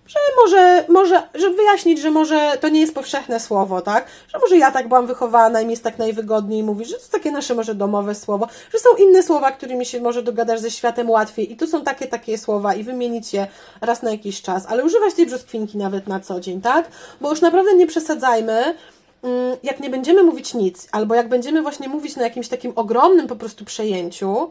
[0.06, 4.06] że może, może, żeby wyjaśnić, że może to nie jest powszechne słowo, tak?
[4.32, 7.12] Że może ja tak byłam wychowana i mi jest tak najwygodniej mówić, że to jest
[7.12, 11.10] takie nasze może domowe słowo, że są inne słowa, którymi się może dogadasz ze światem
[11.10, 13.46] łatwiej i tu są takie, takie słowa i wymienić je
[13.80, 16.88] raz na jakiś czas, ale używać tej brzoskwinki nawet na co dzień, tak?
[17.20, 18.74] Bo już naprawdę nie przesadzajmy,
[19.22, 23.26] mm, jak nie będziemy mówić nic, albo jak będziemy właśnie mówić na jakimś takim ogromnym
[23.26, 24.50] po prostu przejęciu,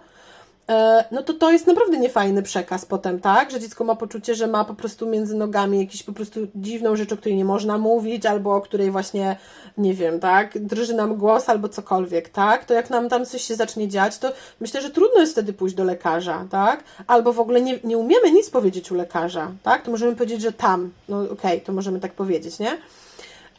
[1.11, 3.51] no to to jest naprawdę niefajny przekaz potem, tak?
[3.51, 7.13] Że dziecko ma poczucie, że ma po prostu między nogami jakąś po prostu dziwną rzecz,
[7.13, 9.37] o której nie można mówić, albo o której właśnie,
[9.77, 10.59] nie wiem, tak?
[10.59, 12.65] Drży nam głos albo cokolwiek, tak?
[12.65, 15.75] To jak nam tam coś się zacznie dziać, to myślę, że trudno jest wtedy pójść
[15.75, 16.83] do lekarza, tak?
[17.07, 19.83] Albo w ogóle nie, nie umiemy nic powiedzieć u lekarza, tak?
[19.83, 22.77] To możemy powiedzieć, że tam, no okej, okay, to możemy tak powiedzieć, nie?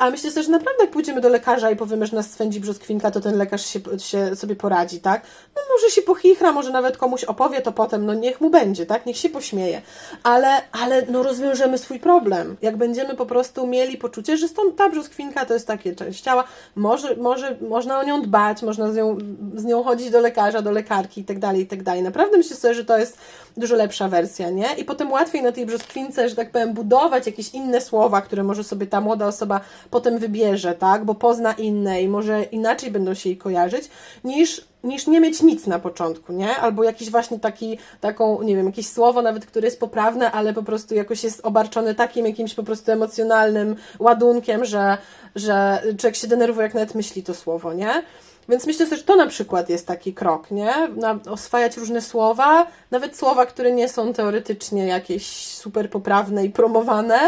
[0.00, 3.10] A myślę sobie, że naprawdę jak pójdziemy do lekarza i powiemy, że nas swędzi brzoskwinka,
[3.10, 5.22] to ten lekarz się, się sobie poradzi, tak?
[5.56, 9.06] No może się pochichra, może nawet komuś opowie to potem, no niech mu będzie, tak?
[9.06, 9.82] Niech się pośmieje.
[10.22, 12.56] Ale, ale no rozwiążemy swój problem.
[12.62, 16.44] Jak będziemy po prostu mieli poczucie, że stąd ta brzoskwinka to jest takie część ciała,
[16.76, 19.18] może, może, można o nią dbać, można z nią,
[19.54, 22.02] z nią chodzić do lekarza, do lekarki i tak dalej, i tak dalej.
[22.02, 23.18] Naprawdę myślę sobie, że to jest
[23.56, 24.74] dużo lepsza wersja, nie?
[24.78, 28.64] I potem łatwiej na tej brzoskwince, że tak powiem, budować jakieś inne słowa, które może
[28.64, 31.04] sobie ta młoda osoba potem wybierze, tak?
[31.04, 33.90] Bo pozna inne i może inaczej będą się jej kojarzyć,
[34.24, 36.56] niż, niż nie mieć nic na początku, nie?
[36.56, 40.62] Albo jakiś właśnie taki, taką, nie wiem, jakieś słowo nawet, które jest poprawne, ale po
[40.62, 44.98] prostu jakoś jest obarczone takim jakimś po prostu emocjonalnym ładunkiem, że,
[45.36, 48.02] że człowiek się denerwuje, jak nawet myśli to słowo, nie?
[48.48, 50.72] Więc myślę że to na przykład jest taki krok, nie?
[50.96, 57.18] Na, oswajać różne słowa, nawet słowa, które nie są teoretycznie jakieś super poprawne i promowane,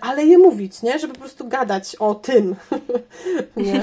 [0.00, 0.98] ale je mówić, nie?
[0.98, 2.56] Żeby po prostu gadać o tym,
[3.56, 3.82] nie?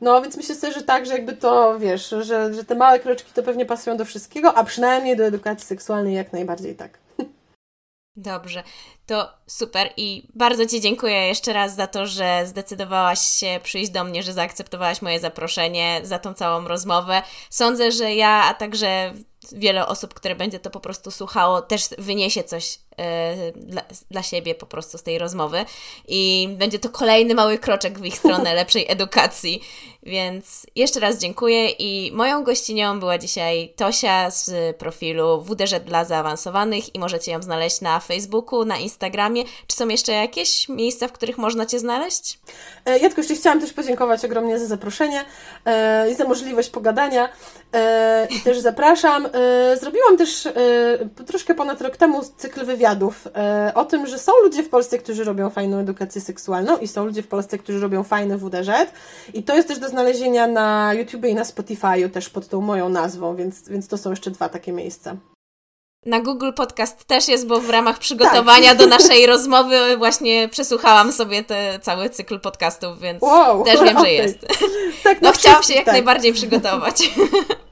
[0.00, 3.32] No, więc myślę sobie, że tak, że jakby to, wiesz, że, że te małe kroczki
[3.34, 6.98] to pewnie pasują do wszystkiego, a przynajmniej do edukacji seksualnej jak najbardziej tak.
[8.16, 8.62] Dobrze,
[9.06, 14.04] to super i bardzo Ci dziękuję jeszcze raz za to, że zdecydowałaś się przyjść do
[14.04, 17.22] mnie, że zaakceptowałaś moje zaproszenie, za tą całą rozmowę.
[17.50, 19.14] Sądzę, że ja, a także
[19.52, 22.78] wiele osób, które będzie to po prostu słuchało, też wyniesie coś
[23.56, 25.64] dla, dla siebie po prostu z tej rozmowy
[26.08, 29.62] i będzie to kolejny mały kroczek w ich stronę lepszej edukacji.
[30.02, 36.94] Więc jeszcze raz dziękuję i moją gościnią była dzisiaj Tosia z profilu WDŻ dla zaawansowanych
[36.94, 39.44] i możecie ją znaleźć na Facebooku, na Instagramie.
[39.66, 42.38] Czy są jeszcze jakieś miejsca, w których można Cię znaleźć?
[42.86, 45.24] E, Jadko, jeszcze chciałam też podziękować ogromnie za zaproszenie
[45.64, 47.28] e, i za możliwość pogadania
[47.72, 49.28] e, i też zapraszam.
[49.80, 50.48] Zrobiłam też
[51.26, 52.89] troszkę ponad rok temu cykl wywiadów
[53.36, 57.04] e, o tym, że są ludzie w Polsce, którzy robią fajną edukację seksualną i są
[57.04, 58.70] ludzie w Polsce, którzy robią fajny WDŻ
[59.34, 62.88] i to jest też do znalezienia na YouTube i na Spotify'u też pod tą moją
[62.88, 65.16] nazwą, więc, więc to są jeszcze dwa takie miejsca.
[66.06, 68.78] Na Google Podcast też jest, bo w ramach przygotowania tak.
[68.78, 74.00] do naszej rozmowy właśnie przesłuchałam sobie te, cały cykl podcastów, więc wow, też wiem, okay.
[74.00, 74.46] że jest.
[75.02, 75.94] Tak, no chciałam się jak tak.
[75.94, 76.96] najbardziej przygotować.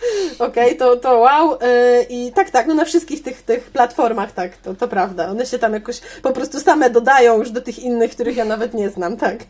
[0.38, 1.50] Okej, okay, to, to wow.
[1.50, 5.30] Yy, I tak, tak, no na wszystkich tych, tych platformach, tak, to, to prawda.
[5.30, 8.74] One się tam jakoś po prostu same dodają już do tych innych, których ja nawet
[8.74, 9.38] nie znam, tak.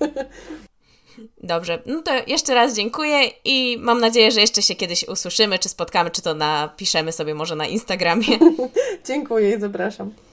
[1.42, 5.68] Dobrze, no to jeszcze raz dziękuję i mam nadzieję, że jeszcze się kiedyś usłyszymy, czy
[5.68, 8.38] spotkamy, czy to napiszemy sobie może na Instagramie.
[9.08, 10.12] dziękuję i zapraszam.